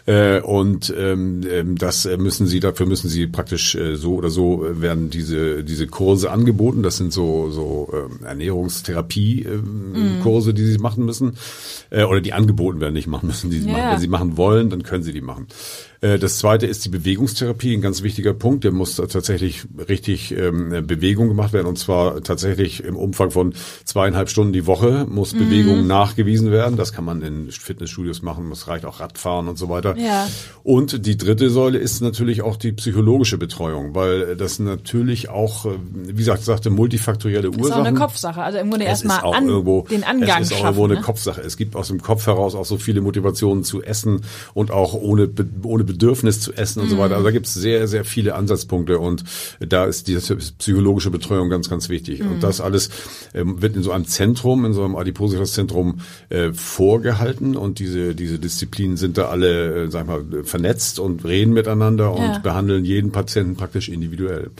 Äh, 0.06 0.40
und 0.40 0.92
ähm, 0.96 1.40
ähm, 1.50 1.76
das 1.76 2.08
müssen 2.18 2.46
sie, 2.46 2.60
dafür 2.60 2.86
müssen 2.86 3.08
sie 3.08 3.26
praktisch 3.26 3.74
äh, 3.74 3.96
so 3.96 4.14
oder 4.14 4.30
so 4.30 4.64
werden 4.70 5.10
diese 5.10 5.64
diese 5.64 5.86
Kurse 5.86 6.30
angeboten. 6.30 6.82
Das 6.82 6.96
sind 6.98 7.12
so 7.12 7.50
so 7.50 7.88
ähm, 7.92 8.24
Ernährungstherapie 8.24 9.42
ähm, 9.42 10.18
Kurse, 10.20 10.54
die 10.54 10.66
sie 10.66 10.78
machen 10.78 11.04
müssen 11.04 11.36
äh, 11.90 12.04
oder 12.04 12.20
die 12.20 12.32
angeboten 12.32 12.80
werden, 12.80 12.94
nicht 12.94 13.06
machen 13.06 13.26
müssen, 13.28 13.50
die 13.50 13.60
sie 13.60 13.68
Ja. 13.68 13.78
machen. 13.78 13.90
Wenn 13.92 14.00
sie 14.00 14.08
machen 14.08 14.36
wollen, 14.36 14.70
dann 14.70 14.82
können 14.82 15.02
sie 15.02 15.12
die 15.12 15.20
machen. 15.20 15.46
Äh, 16.00 16.18
Das 16.18 16.38
zweite 16.38 16.66
ist 16.66 16.84
die 16.84 16.88
Bewegungstherapie, 16.90 17.72
ein 17.74 17.80
ganz 17.80 18.02
wichtiger 18.02 18.34
Punkt. 18.34 18.64
Der 18.64 18.72
muss 18.72 18.96
tatsächlich 18.96 19.62
richtig 19.88 20.32
ähm, 20.36 20.86
Bewegung 20.86 21.28
gemacht 21.28 21.52
werden 21.52 21.66
und 21.66 21.78
zwar 21.78 22.22
tatsächlich 22.22 22.84
im 22.84 22.96
Umfang 22.96 23.30
von 23.30 23.54
zweieinhalb 23.84 24.28
Stunden 24.28 24.43
die 24.52 24.66
Woche 24.66 25.06
muss 25.08 25.32
Mhm. 25.34 25.38
Bewegung 25.38 25.86
nachgewiesen 25.86 26.50
werden. 26.50 26.76
Das 26.76 26.92
kann 26.92 27.04
man 27.04 27.22
in 27.22 27.50
Fitnessstudios 27.50 28.22
machen, 28.22 28.50
es 28.52 28.68
reicht 28.68 28.84
auch 28.84 29.00
Radfahren 29.00 29.48
und 29.48 29.56
so 29.58 29.68
weiter. 29.68 29.96
Ja. 29.96 30.26
Und 30.62 31.06
die 31.06 31.16
dritte 31.16 31.50
Säule 31.50 31.78
ist 31.78 32.00
natürlich 32.00 32.42
auch 32.42 32.56
die 32.56 32.72
psychologische 32.72 33.38
Betreuung, 33.38 33.94
weil 33.94 34.36
das 34.36 34.58
natürlich 34.58 35.28
auch, 35.28 35.66
äh, 35.66 35.70
wie 36.06 36.12
gesagt, 36.14 36.42
sagte, 36.44 36.70
multifaktorielle 36.70 37.48
Das 37.48 37.56
ist 37.56 37.62
Ursachen. 37.62 37.82
auch 37.82 37.86
eine 37.86 37.98
Kopfsache. 37.98 38.42
Also 38.42 38.58
im 38.58 38.70
Grunde 38.70 38.86
erstmal 38.86 39.20
an, 39.24 39.48
irgendwo, 39.48 39.82
den 39.90 40.04
Angang 40.04 40.42
es 40.42 40.48
ist 40.48 40.52
auch 40.54 40.58
schaffen. 40.58 40.66
irgendwo 40.66 40.84
eine 40.84 40.94
ne? 40.94 41.00
Kopfsache. 41.00 41.40
Es 41.40 41.56
gibt 41.56 41.76
aus 41.76 41.88
dem 41.88 42.00
Kopf 42.02 42.26
heraus 42.26 42.54
auch 42.54 42.64
so 42.64 42.76
viele 42.78 43.00
Motivationen 43.00 43.64
zu 43.64 43.82
essen 43.82 44.22
und 44.54 44.70
auch 44.70 44.94
ohne, 44.94 45.28
ohne 45.62 45.84
Bedürfnis 45.84 46.40
zu 46.40 46.52
essen 46.52 46.80
und 46.82 46.88
so 46.88 46.96
Mhm. 46.96 47.00
weiter. 47.00 47.14
Also 47.14 47.24
da 47.24 47.30
gibt 47.30 47.46
es 47.46 47.54
sehr, 47.54 47.86
sehr 47.88 48.04
viele 48.04 48.34
Ansatzpunkte 48.34 48.98
und 48.98 49.24
da 49.60 49.84
ist 49.84 50.08
diese 50.08 50.36
psychologische 50.36 51.10
Betreuung 51.10 51.48
ganz, 51.50 51.68
ganz 51.70 51.88
wichtig. 51.88 52.20
Mhm. 52.20 52.32
Und 52.32 52.42
das 52.42 52.60
alles 52.60 52.90
ähm, 53.34 53.60
wird 53.62 53.76
in 53.76 53.82
so 53.82 53.90
einem 53.92 54.06
Zentrum, 54.06 54.33
in 54.64 54.72
so 54.72 54.84
einem 54.84 54.96
Adipositas-Zentrum 54.96 56.00
äh, 56.28 56.52
vorgehalten 56.52 57.56
und 57.56 57.78
diese, 57.78 58.14
diese 58.14 58.38
Disziplinen 58.38 58.96
sind 58.96 59.16
da 59.18 59.26
alle, 59.28 59.84
äh, 59.84 59.90
sag 59.90 60.02
ich 60.02 60.08
mal, 60.08 60.44
vernetzt 60.44 60.98
und 60.98 61.24
reden 61.24 61.52
miteinander 61.52 62.12
und 62.12 62.22
Ja. 62.22 62.38
behandeln 62.38 62.84
jeden 62.84 63.12
Patienten 63.12 63.56
praktisch 63.56 63.88
individuell. 63.88 64.50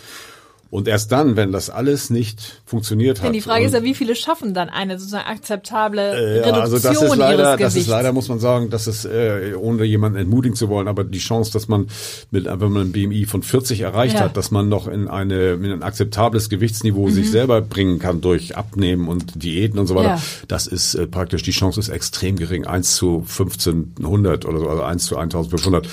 Und 0.75 0.89
erst 0.89 1.13
dann, 1.13 1.37
wenn 1.37 1.53
das 1.53 1.71
alles 1.71 2.11
nicht 2.11 2.61
funktioniert 2.67 3.19
hat. 3.19 3.27
Denn 3.27 3.33
die 3.33 3.41
Frage 3.41 3.65
ist 3.65 3.75
ja, 3.75 3.85
wie 3.85 3.95
viele 3.95 4.17
schaffen 4.17 4.55
dann 4.55 4.69
eine 4.69 4.99
sozusagen 4.99 5.29
akzeptable 5.29 6.01
äh, 6.03 6.39
Reduktion 6.41 6.55
also 6.63 6.79
das 6.81 7.01
ist 7.01 7.17
leider, 7.17 7.57
das 7.57 7.77
ist 7.77 7.87
leider, 7.87 8.13
muss 8.13 8.27
man 8.29 8.41
sagen, 8.41 8.71
das 8.71 8.89
ist, 8.89 9.05
äh, 9.05 9.55
ohne 9.57 9.85
jemanden 9.85 10.19
entmutigen 10.19 10.57
zu 10.57 10.69
wollen, 10.69 10.89
aber 10.89 11.05
die 11.05 11.21
Chance, 11.21 11.53
dass 11.53 11.69
man 11.69 11.87
mit, 12.33 12.47
wenn 12.47 12.73
man 12.73 12.89
ein 12.89 12.91
BMI 12.93 13.25
von 13.27 13.45
40 13.45 13.83
erreicht 13.83 14.17
Ja. 14.17 14.23
hat, 14.23 14.37
dass 14.37 14.51
man 14.51 14.69
noch 14.69 14.89
in 14.89 15.07
eine, 15.07 15.53
in 15.53 15.65
ein 15.71 15.85
akzeptables 15.85 16.49
Gewichtsniveau 16.49 17.09
sich 17.09 17.31
selber 17.31 17.61
bringen 17.61 18.01
kann 18.01 18.21
durch 18.21 18.57
Abnehmen 18.57 19.07
und 19.07 19.45
Diäten 19.45 19.79
und 19.79 19.87
so 19.87 19.95
weiter, 19.95 20.17
Mhm. 20.17 20.17
Ja. 20.17 20.23
das 20.49 20.67
ist 20.67 20.97
äh, 20.97 21.07
praktisch, 21.07 21.45
die 21.45 21.53
Chance 21.53 21.79
ist 21.79 21.89
extrem 21.89 22.35
gering. 22.35 22.67
1 22.67 22.97
zu 22.97 23.19
1500 23.29 24.45
oder 24.45 24.59
so, 24.59 24.69
also 24.69 24.83
1 24.83 25.05
zu 25.05 25.17
1500 25.19 25.87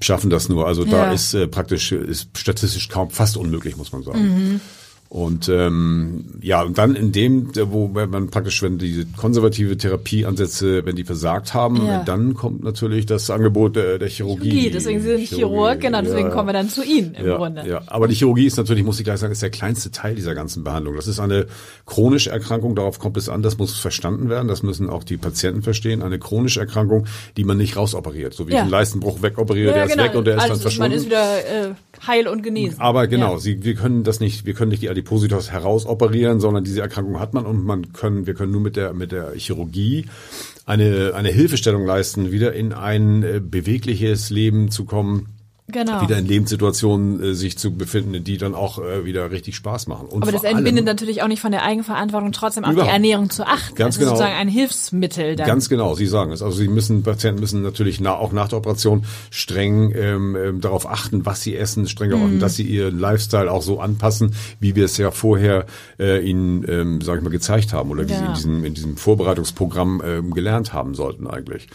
schaffen 0.00 0.30
das 0.30 0.48
nur. 0.48 0.66
Also 0.66 0.84
da 0.84 1.06
Ja. 1.06 1.12
ist 1.12 1.34
äh, 1.34 1.46
praktisch, 1.48 1.92
ist 1.92 2.28
statistisch 2.36 2.88
kaum, 2.88 3.10
fast 3.10 3.36
unmöglich, 3.36 3.76
muss 3.76 3.92
man 3.92 4.02
sagen. 4.02 4.20
Mhm. 4.22 4.60
Und 5.10 5.48
ähm, 5.48 6.24
ja, 6.40 6.62
und 6.62 6.78
dann 6.78 6.94
in 6.94 7.10
dem, 7.10 7.50
wo 7.72 7.88
man 7.88 8.30
praktisch, 8.30 8.62
wenn 8.62 8.78
diese 8.78 9.06
konservative 9.06 9.76
Therapieansätze, 9.76 10.86
wenn 10.86 10.94
die 10.94 11.02
versagt 11.02 11.52
haben, 11.52 11.84
Ja. 11.84 12.04
dann 12.04 12.34
kommt 12.34 12.62
natürlich 12.62 13.06
das 13.06 13.28
Angebot 13.28 13.74
der, 13.74 13.98
der 13.98 14.08
Chirurgie. 14.08 14.50
Chirurgie, 14.50 14.70
deswegen 14.70 15.00
Sie 15.00 15.08
sind 15.08 15.26
Chirurg, 15.26 15.80
genau, 15.80 16.00
deswegen 16.00 16.28
ja. 16.28 16.32
kommen 16.32 16.48
wir 16.50 16.52
dann 16.52 16.68
zu 16.68 16.84
Ihnen 16.84 17.14
im 17.14 17.26
ja, 17.26 17.36
Grunde. 17.38 17.64
Ja, 17.68 17.82
aber 17.88 18.06
die 18.06 18.14
Chirurgie 18.14 18.46
ist 18.46 18.56
natürlich, 18.56 18.84
muss 18.84 19.00
ich 19.00 19.04
gleich 19.04 19.18
sagen, 19.18 19.32
ist 19.32 19.42
der 19.42 19.50
kleinste 19.50 19.90
Teil 19.90 20.14
dieser 20.14 20.36
ganzen 20.36 20.62
Behandlung. 20.62 20.94
Das 20.94 21.08
ist 21.08 21.18
eine 21.18 21.46
chronische 21.86 22.30
Erkrankung, 22.30 22.76
darauf 22.76 23.00
kommt 23.00 23.16
es 23.16 23.28
an, 23.28 23.42
das 23.42 23.58
muss 23.58 23.76
verstanden 23.80 24.28
werden, 24.30 24.46
das 24.46 24.62
müssen 24.62 24.88
auch 24.88 25.02
die 25.02 25.16
Patienten 25.16 25.62
verstehen. 25.62 26.04
Eine 26.04 26.20
chronische 26.20 26.60
Erkrankung, 26.60 27.06
die 27.36 27.42
man 27.42 27.56
nicht 27.56 27.76
rausoperiert. 27.76 28.32
So 28.32 28.46
wie 28.46 28.52
Ja. 28.52 28.58
ich 28.58 28.62
einen 28.62 28.70
Leistenbruch 28.70 29.22
wegoperiere, 29.22 29.72
der 29.72 29.86
ist 29.86 29.98
weg 29.98 30.14
und 30.14 30.24
der 30.24 30.36
ist 30.36 30.42
also, 30.42 30.54
dann 30.54 30.62
verschwunden. 30.62 30.90
Man 30.92 30.98
ist 31.00 31.06
wieder 31.06 31.70
äh, 31.70 31.74
heil 32.06 32.28
und 32.28 32.42
genesen. 32.42 32.80
Aber 32.80 33.06
genau, 33.06 33.34
Ja. 33.34 33.38
sie, 33.38 33.62
wir 33.64 33.74
können 33.74 34.04
das 34.04 34.20
nicht, 34.20 34.46
wir 34.46 34.54
können 34.54 34.70
nicht 34.70 34.82
die 34.82 34.88
Adipositas 34.90 35.50
herausoperieren, 35.50 36.40
sondern 36.40 36.64
diese 36.64 36.80
Erkrankung 36.80 37.20
hat 37.20 37.34
man 37.34 37.46
und 37.46 37.64
man 37.64 37.92
können, 37.92 38.26
wir 38.26 38.34
können 38.34 38.52
nur 38.52 38.60
mit 38.60 38.76
der, 38.76 38.92
mit 38.94 39.12
der 39.12 39.32
Chirurgie 39.36 40.06
eine, 40.66 41.12
eine 41.14 41.30
Hilfestellung 41.30 41.84
leisten, 41.84 42.30
wieder 42.30 42.52
in 42.52 42.72
ein 42.72 43.22
äh, 43.22 43.40
bewegliches 43.42 44.30
Leben 44.30 44.70
zu 44.70 44.84
kommen. 44.84 45.28
Genau. 45.72 46.02
Wieder 46.02 46.18
in 46.18 46.26
Lebenssituationen 46.26 47.22
äh, 47.22 47.34
sich 47.34 47.58
zu 47.58 47.74
befinden, 47.74 48.22
die 48.24 48.38
dann 48.38 48.54
auch 48.54 48.78
äh, 48.78 49.04
wieder 49.04 49.30
richtig 49.30 49.56
Spaß 49.56 49.86
machen. 49.86 50.08
Und 50.08 50.22
Aber 50.22 50.32
das 50.32 50.44
entbindet 50.44 50.84
natürlich 50.84 51.22
auch 51.22 51.28
nicht 51.28 51.40
von 51.40 51.52
der 51.52 51.64
Eigenverantwortung, 51.64 52.32
trotzdem 52.32 52.64
auf 52.64 52.74
die. 52.74 52.80
Ernährung 52.80 53.30
zu 53.30 53.46
achten. 53.46 53.74
Ganz 53.74 53.94
das 53.94 53.96
ist 53.96 53.98
genau. 54.00 54.10
sozusagen 54.10 54.34
ein 54.34 54.48
Hilfsmittel 54.48 55.36
dann. 55.36 55.46
Ganz 55.46 55.68
genau, 55.68 55.94
Sie 55.94 56.06
sagen 56.06 56.32
es. 56.32 56.42
Also 56.42 56.56
Sie 56.56 56.68
müssen, 56.68 57.02
Patienten 57.02 57.40
müssen 57.40 57.62
natürlich 57.62 58.00
na, 58.00 58.14
auch 58.14 58.32
nach 58.32 58.48
der 58.48 58.58
Operation 58.58 59.04
streng 59.30 59.92
ähm, 59.94 60.36
ähm, 60.36 60.60
darauf 60.60 60.88
achten, 60.88 61.24
was 61.26 61.42
sie 61.42 61.56
essen, 61.56 61.88
streng 61.88 62.10
darauf 62.10 62.26
achten, 62.26 62.40
dass 62.40 62.56
sie 62.56 62.64
ihren 62.64 62.98
Lifestyle 62.98 63.50
auch 63.50 63.62
so 63.62 63.80
anpassen, 63.80 64.34
wie 64.58 64.74
wir 64.76 64.84
es 64.84 64.96
ja 64.96 65.10
vorher 65.10 65.66
äh, 65.98 66.20
Ihnen, 66.20 66.64
ähm, 66.68 67.00
sage 67.00 67.18
ich 67.18 67.24
mal, 67.24 67.30
gezeigt 67.30 67.72
haben 67.72 67.90
oder 67.90 68.08
wie 68.08 68.14
Sie 68.14 68.24
in 68.24 68.34
diesem, 68.34 68.64
in 68.64 68.74
diesem 68.74 68.96
Vorbereitungsprogramm 68.96 70.02
ähm, 70.04 70.34
gelernt 70.34 70.72
haben 70.72 70.94
sollten 70.94 71.26
eigentlich. 71.26 71.68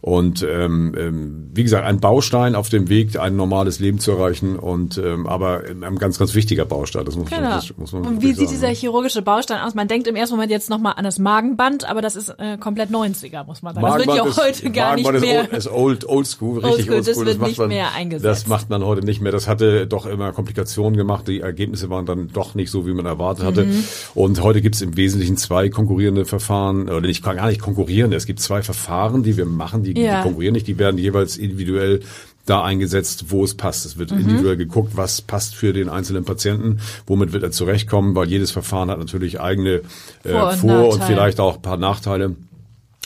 Und 0.00 0.42
ähm, 0.48 0.94
ähm, 0.96 1.50
wie 1.52 1.62
gesagt, 1.62 1.86
ein 1.86 2.00
Baustein 2.00 2.54
auf 2.54 2.70
dem 2.70 2.88
Weg, 2.88 3.18
ein 3.18 3.36
normales 3.40 3.80
Leben 3.80 3.98
zu 3.98 4.12
erreichen 4.12 4.56
und 4.56 4.98
ähm, 4.98 5.26
aber 5.26 5.62
ein 5.68 5.96
ganz, 5.96 6.18
ganz 6.18 6.34
wichtiger 6.34 6.64
Baustein. 6.66 7.04
Das 7.06 7.16
muss 7.16 7.30
man, 7.30 7.40
Genau. 7.40 7.54
das 7.56 7.76
muss 7.76 7.92
man 7.92 8.06
Und 8.06 8.22
wie 8.22 8.28
sieht 8.28 8.36
sagen. 8.36 8.50
dieser 8.50 8.68
chirurgische 8.68 9.22
Baustein 9.22 9.60
aus? 9.60 9.74
Man 9.74 9.88
denkt 9.88 10.06
im 10.06 10.14
ersten 10.16 10.34
Moment 10.36 10.50
jetzt 10.52 10.68
nochmal 10.70 10.94
an 10.96 11.04
das 11.04 11.18
Magenband, 11.18 11.88
aber 11.88 12.02
das 12.02 12.16
ist 12.16 12.28
äh, 12.38 12.58
komplett 12.58 12.90
90er, 12.90 13.44
muss 13.46 13.62
man 13.62 13.74
sagen. 13.74 13.86
Das 13.86 13.96
wird 13.96 14.06
ja 14.08 14.24
Magenband 14.24 14.36
heute 14.46 14.70
gar 14.70 14.94
nicht 14.94 15.04
Magenband 15.06 15.50
mehr. 15.50 15.58
Ist 15.58 15.70
old, 15.70 16.06
old, 16.08 16.26
school, 16.26 16.58
richtig 16.64 16.90
old 16.90 17.04
school. 17.04 17.24
das 17.24 17.26
wird 17.26 17.38
macht 17.38 17.48
nicht 17.48 17.58
man, 17.58 17.68
mehr 17.68 17.92
eingesetzt. 17.94 18.24
Das 18.24 18.46
macht 18.46 18.68
man 18.70 18.84
heute 18.84 19.04
nicht 19.04 19.20
mehr. 19.20 19.32
Das 19.32 19.48
hatte 19.48 19.86
doch 19.86 20.06
immer 20.06 20.32
Komplikationen 20.32 20.96
gemacht. 20.96 21.26
Die 21.26 21.40
Ergebnisse 21.40 21.88
waren 21.90 22.04
dann 22.06 22.28
doch 22.32 22.54
nicht 22.54 22.70
so, 22.70 22.86
wie 22.86 22.92
man 22.92 23.06
erwartet 23.06 23.44
hatte. 23.44 23.64
Mhm. 23.64 23.84
Und 24.14 24.42
heute 24.42 24.60
gibt 24.60 24.74
es 24.74 24.82
im 24.82 24.96
Wesentlichen 24.96 25.36
zwei 25.36 25.68
konkurrierende 25.70 26.24
Verfahren, 26.26 26.88
oder 26.88 27.00
nicht 27.06 27.24
gar 27.24 27.46
nicht 27.48 27.60
konkurrierende. 27.62 28.16
Es 28.16 28.26
gibt 28.26 28.40
zwei 28.40 28.62
Verfahren, 28.62 29.22
die 29.22 29.36
wir 29.36 29.46
machen, 29.46 29.82
die, 29.82 29.98
Ja. 29.98 30.18
die 30.18 30.22
konkurrieren 30.24 30.52
nicht. 30.54 30.66
Die 30.66 30.78
werden 30.78 30.98
jeweils 30.98 31.36
individuell 31.36 32.00
da 32.46 32.62
eingesetzt, 32.64 33.26
wo 33.28 33.44
es 33.44 33.54
passt. 33.54 33.86
Es 33.86 33.94
Mhm. 33.94 34.00
wird 34.00 34.12
individuell 34.12 34.56
geguckt, 34.56 34.92
was 34.96 35.20
passt 35.22 35.54
für 35.54 35.72
den 35.72 35.88
einzelnen 35.88 36.24
Patienten, 36.24 36.78
womit 37.06 37.32
wird 37.32 37.42
er 37.42 37.50
zurechtkommen, 37.52 38.14
weil 38.14 38.28
jedes 38.28 38.50
Verfahren 38.50 38.90
hat 38.90 38.98
natürlich 38.98 39.40
eigene 39.40 39.82
äh, 40.24 40.28
Vor- 40.30 40.50
und 40.50 40.56
Vor- 40.58 40.88
und 40.94 41.04
vielleicht 41.04 41.38
auch 41.40 41.56
ein 41.56 41.62
paar 41.62 41.76
Nachteile. 41.76 42.34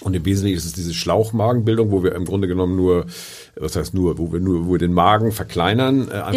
Und 0.03 0.15
im 0.17 0.25
Wesentlichen 0.25 0.57
ist 0.59 0.65
es 0.65 0.73
diese 0.73 0.93
Schlauchmagenbildung, 0.93 1.93
wo 1.93 2.03
wir 2.03 2.17
im 2.17 2.25
Grunde 2.25 2.49
genommen 2.49 2.75
nur, 2.75 3.07
was 3.55 3.77
heißt 3.77 3.95
nur, 3.95 4.19
wo 4.19 4.33
wir 4.33 4.41
nur, 4.41 4.67
wo 4.67 4.73
wir 4.73 4.79
den 4.81 4.93
Magen 4.93 5.31
verkleinern, 5.31 6.09
äh, 6.09 6.15
einfach 6.15 6.35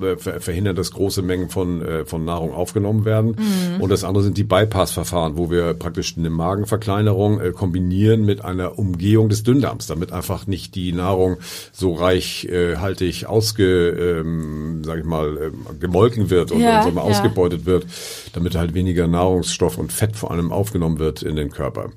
Ja. 0.00 0.06
äh, 0.06 0.16
ver 0.16 0.40
verhindern, 0.40 0.76
dass 0.76 0.92
große 0.92 1.20
Mengen 1.20 1.48
von, 1.50 1.82
äh, 1.82 2.04
von 2.04 2.24
Nahrung 2.24 2.54
aufgenommen 2.54 3.04
werden. 3.04 3.34
Und 3.80 3.90
das 3.90 4.04
andere 4.04 4.22
sind 4.22 4.38
die 4.38 4.44
Bypass-Verfahren, 4.44 5.36
wo 5.36 5.50
wir 5.50 5.74
praktisch 5.74 6.16
eine 6.16 6.30
Magenverkleinerung 6.30 7.40
äh, 7.40 7.50
kombinieren 7.50 8.24
mit 8.24 8.44
einer 8.44 8.78
Umgehung 8.78 9.28
des 9.28 9.42
Dünndarms, 9.42 9.88
damit 9.88 10.12
einfach 10.12 10.46
nicht 10.46 10.76
die 10.76 10.92
Nahrung 10.92 11.38
so 11.72 11.94
reichhaltig 11.94 13.26
ausge, 13.26 14.20
ähm, 14.24 14.82
sag 14.84 14.98
ich 15.00 15.04
mal, 15.04 15.36
ähm, 15.36 15.80
gemolken 15.80 16.30
wird 16.30 16.52
und, 16.52 16.60
Ja, 16.60 16.78
und 16.78 16.84
so 16.84 16.90
mal 16.92 17.02
ja. 17.04 17.10
ausgebeutet 17.10 17.66
wird, 17.66 17.86
damit 18.34 18.54
halt 18.54 18.72
weniger 18.72 19.08
Nahrungsstoff 19.08 19.78
und 19.78 19.92
Fett 19.92 20.14
vor 20.16 20.30
allem 20.30 20.52
aufgenommen 20.52 21.00
wird 21.00 21.22
in 21.22 21.34
den 21.34 21.50
Körper. 21.50 21.90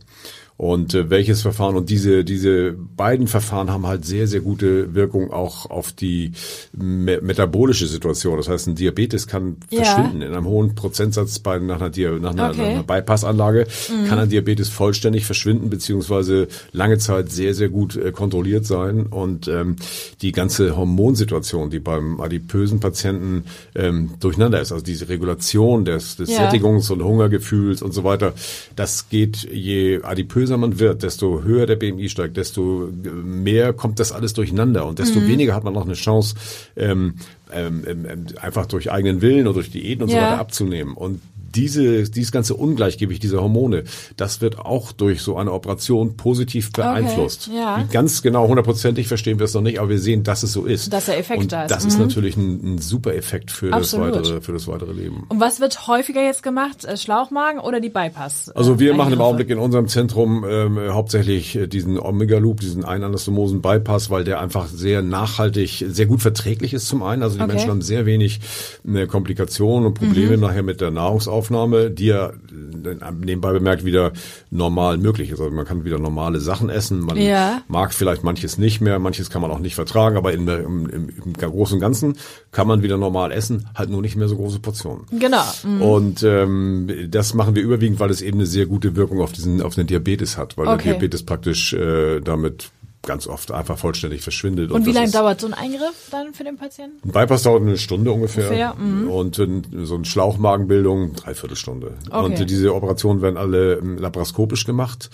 Und 0.56 0.94
äh, 0.94 1.10
welches 1.10 1.42
Verfahren 1.42 1.76
und 1.76 1.90
diese 1.90 2.24
diese 2.24 2.74
beiden 2.74 3.28
Verfahren 3.28 3.72
haben 3.72 3.88
halt 3.88 4.06
sehr 4.06 4.28
sehr 4.28 4.40
gute 4.42 4.94
Wirkung 4.94 5.32
auch 5.32 5.70
auf 5.70 5.92
die 5.92 6.32
me 6.78 7.20
metabolische 7.22 7.88
Situation. 7.88 8.38
Das 8.38 8.48
heißt, 8.50 8.68
ein 8.68 8.76
Diabetes 8.76 9.26
kann 9.28 9.58
Ja. 9.72 9.84
verschwinden 9.84 10.22
in 10.22 10.32
einem 10.32 10.46
hohen 10.46 10.76
Prozentsatz 10.76 11.40
bei 11.40 11.58
nach 11.60 11.82
einer, 11.82 11.90
Dia- 11.90 12.20
nach 12.20 12.32
einer, 12.32 12.50
Okay. 12.52 12.58
nach 12.62 12.68
einer 12.68 12.84
Bypassanlage 12.84 13.66
kann 14.08 14.20
ein 14.20 14.30
Diabetes 14.30 14.70
vollständig 14.70 15.26
verschwinden 15.26 15.70
beziehungsweise 15.72 16.48
lange 16.72 17.00
Zeit 17.00 17.32
sehr 17.32 17.54
sehr 17.56 17.70
gut 17.70 17.96
äh, 17.96 18.12
kontrolliert 18.12 18.66
sein 18.66 19.08
und 19.08 19.48
ähm, 19.48 19.76
die 20.22 20.32
ganze 20.32 20.78
Hormonsituation, 20.78 21.72
die 21.72 21.80
beim 21.80 22.22
adipösen 22.22 22.80
Patienten 22.80 23.46
ähm, 23.76 24.12
durcheinander 24.20 24.62
ist, 24.62 24.72
also 24.72 24.84
diese 24.84 25.10
Regulation 25.10 25.84
des, 25.84 26.16
des 26.16 26.30
Ja. 26.30 26.50
Sättigungs- 26.50 26.92
und 26.92 27.04
Hungergefühls 27.04 27.82
und 27.82 27.92
so 27.94 28.04
weiter, 28.04 28.34
das 28.76 29.10
geht, 29.10 29.48
je 29.52 30.00
adipöser 30.44 30.58
man 30.58 30.80
wird, 30.80 31.04
desto 31.04 31.44
höher 31.44 31.66
der 31.66 31.76
BMI 31.76 32.10
steigt, 32.10 32.38
desto 32.38 32.90
mehr 33.24 33.74
kommt 33.74 34.00
das 34.00 34.12
alles 34.12 34.34
durcheinander 34.34 34.86
und 34.86 35.00
desto 35.00 35.26
weniger 35.26 35.56
hat 35.56 35.64
man 35.64 35.74
noch 35.74 35.86
eine 35.86 35.94
Chance, 35.94 36.36
ähm, 36.76 37.16
ähm, 37.52 37.84
ähm, 37.88 38.26
einfach 38.42 38.66
durch 38.66 38.92
eigenen 38.92 39.22
Willen 39.22 39.48
oder 39.48 39.56
durch 39.56 39.72
Diäten 39.72 40.04
und 40.04 40.10
so 40.10 40.18
Ja. 40.18 40.24
weiter 40.24 40.40
abzunehmen. 40.40 40.96
Und 40.96 41.22
diese, 41.56 42.10
dieses 42.10 42.32
ganze 42.32 42.56
Ungleichgewicht 42.56 43.24
dieser 43.24 43.42
Hormone, 43.42 43.84
das 44.18 44.42
wird 44.42 44.60
auch 44.60 44.92
durch 44.92 45.22
so 45.22 45.38
eine 45.38 45.52
Operation 45.52 46.18
positiv 46.18 46.72
beeinflusst. 46.72 47.50
ja. 47.56 47.84
Wie 47.88 47.94
Ganz 47.94 48.22
genau, 48.22 48.48
hundertprozentig 48.48 49.08
verstehen 49.08 49.40
wir 49.40 49.46
es 49.46 49.54
noch 49.54 49.62
nicht, 49.62 49.80
aber 49.80 49.90
wir 49.90 50.00
sehen, 50.00 50.24
dass 50.24 50.44
es 50.44 50.52
so 50.54 50.66
ist. 50.66 50.92
Dass 50.92 51.06
der 51.06 51.20
Effekt 51.20 51.42
und 51.42 51.52
da 51.52 51.64
ist. 51.64 51.72
Das 51.72 51.86
ist 51.86 52.00
natürlich 52.00 52.36
ein, 52.38 52.76
ein 52.76 52.78
super 52.80 53.14
Effekt 53.16 53.52
für 53.52 53.70
das, 53.70 53.98
weitere, 53.98 54.42
für 54.42 54.54
das 54.54 54.68
weitere 54.68 54.92
Leben. 54.94 55.26
Und 55.30 55.40
was 55.40 55.60
wird 55.60 55.88
häufiger 55.88 56.22
jetzt 56.24 56.44
gemacht? 56.44 56.86
Äh, 56.86 56.98
Schlauchmagen 56.98 57.60
oder 57.60 57.80
die 57.80 57.90
Bypass? 57.90 58.48
äh, 58.50 58.52
Also 58.56 58.80
wir 58.80 58.94
machen 58.94 59.08
im 59.08 59.14
Eingriffe? 59.14 59.24
Augenblick 59.24 59.50
in 59.50 59.60
unserem 59.60 59.88
Zentrum 59.88 60.46
ähm, 60.48 60.80
hauptsächlich 60.94 61.56
äh, 61.56 61.68
diesen 61.68 62.00
Omega 62.00 62.38
Loop, 62.38 62.60
diesen 62.60 62.84
einanastomosen 62.84 63.62
Bypass, 63.62 64.10
weil 64.10 64.24
der 64.24 64.40
einfach 64.42 64.68
sehr 64.68 65.02
nachhaltig, 65.02 65.86
sehr 65.88 66.06
gut 66.06 66.22
verträglich 66.22 66.74
ist 66.74 66.88
zum 66.88 67.04
einen. 67.04 67.22
Also 67.24 67.38
die 67.38 67.44
Okay. 67.44 67.52
Menschen 67.54 67.70
haben 67.72 67.82
sehr 67.82 68.06
wenig 68.06 68.40
äh, 68.88 69.06
Komplikationen 69.06 69.86
und 69.88 69.94
Probleme 69.96 70.38
nachher 70.38 70.64
mit 70.64 70.80
der 70.82 70.92
Nahrungsaufnahme, 70.92 71.43
die 71.50 72.06
ja 72.08 72.28
äh, 72.30 73.12
nebenbei 73.20 73.52
bemerkt 73.54 73.86
wieder 73.86 74.12
normal 74.52 74.98
möglich 74.98 75.30
ist. 75.32 75.40
Also 75.40 75.52
man 75.54 75.66
kann 75.66 75.84
wieder 75.86 76.00
normale 76.00 76.40
Sachen 76.40 76.70
essen. 76.70 77.00
Man 77.02 77.18
Ja. 77.18 77.62
mag 77.68 77.94
vielleicht 77.94 78.24
manches 78.24 78.58
nicht 78.58 78.82
mehr, 78.82 79.00
manches 79.00 79.30
kann 79.30 79.42
man 79.42 79.52
auch 79.52 79.60
nicht 79.60 79.76
vertragen, 79.76 80.18
aber 80.18 80.34
in, 80.34 80.48
im, 80.48 80.90
im, 80.90 81.10
im 81.26 81.34
Großen 81.34 81.76
und 81.76 81.82
Ganzen 81.82 82.18
kann 82.52 82.68
man 82.68 82.84
wieder 82.84 82.98
normal 82.98 83.32
essen, 83.32 83.68
halt 83.76 83.90
nur 83.90 84.02
nicht 84.02 84.16
mehr 84.16 84.28
so 84.28 84.36
große 84.36 84.60
Portionen. 84.60 85.06
Genau. 85.12 85.44
Mhm. 85.64 85.82
Und 85.82 86.24
ähm, 86.24 86.90
das 87.10 87.34
machen 87.34 87.56
wir 87.56 87.64
überwiegend, 87.64 88.00
weil 88.00 88.10
es 88.10 88.22
eben 88.22 88.38
eine 88.38 88.46
sehr 88.48 88.66
gute 88.66 88.96
Wirkung 88.96 89.22
auf 89.22 89.32
diesen 89.32 89.62
auf 89.62 89.76
den 89.76 89.88
Diabetes 89.88 90.38
hat, 90.38 90.58
weil 90.58 90.68
Okay. 90.68 90.84
der 90.84 90.94
Diabetes 90.94 91.24
praktisch 91.24 91.74
äh, 91.74 92.20
damit 92.22 92.72
ganz 93.06 93.28
oft 93.28 93.52
einfach 93.52 93.78
vollständig 93.78 94.22
verschwindet. 94.22 94.72
Und 94.72 94.86
wie 94.86 94.94
das 94.94 94.96
lange 94.96 95.12
dauert 95.12 95.42
so 95.42 95.48
ein 95.48 95.54
Eingriff 95.54 96.10
dann 96.10 96.34
für 96.34 96.44
den 96.44 96.58
Patienten? 96.58 97.08
Ein 97.08 97.12
Bypass 97.12 97.44
dauert 97.44 97.62
eine 97.62 97.78
Stunde 97.78 98.12
ungefähr, 98.12 98.46
Ungefähr, 98.46 98.74
mhm. 98.76 99.10
und 99.10 99.38
ein, 99.40 99.66
so 99.84 99.96
eine 99.96 100.06
Schlauchmagenbildung 100.06 101.14
dreiviertel 101.14 101.58
Stunde. 101.58 101.96
Okay. 102.10 102.26
Und 102.26 102.40
äh, 102.40 102.46
diese 102.46 102.74
Operationen 102.74 103.22
werden 103.22 103.38
alle 103.38 103.76
ähm, 103.76 103.98
laparoskopisch 103.98 104.66
gemacht. 104.66 105.10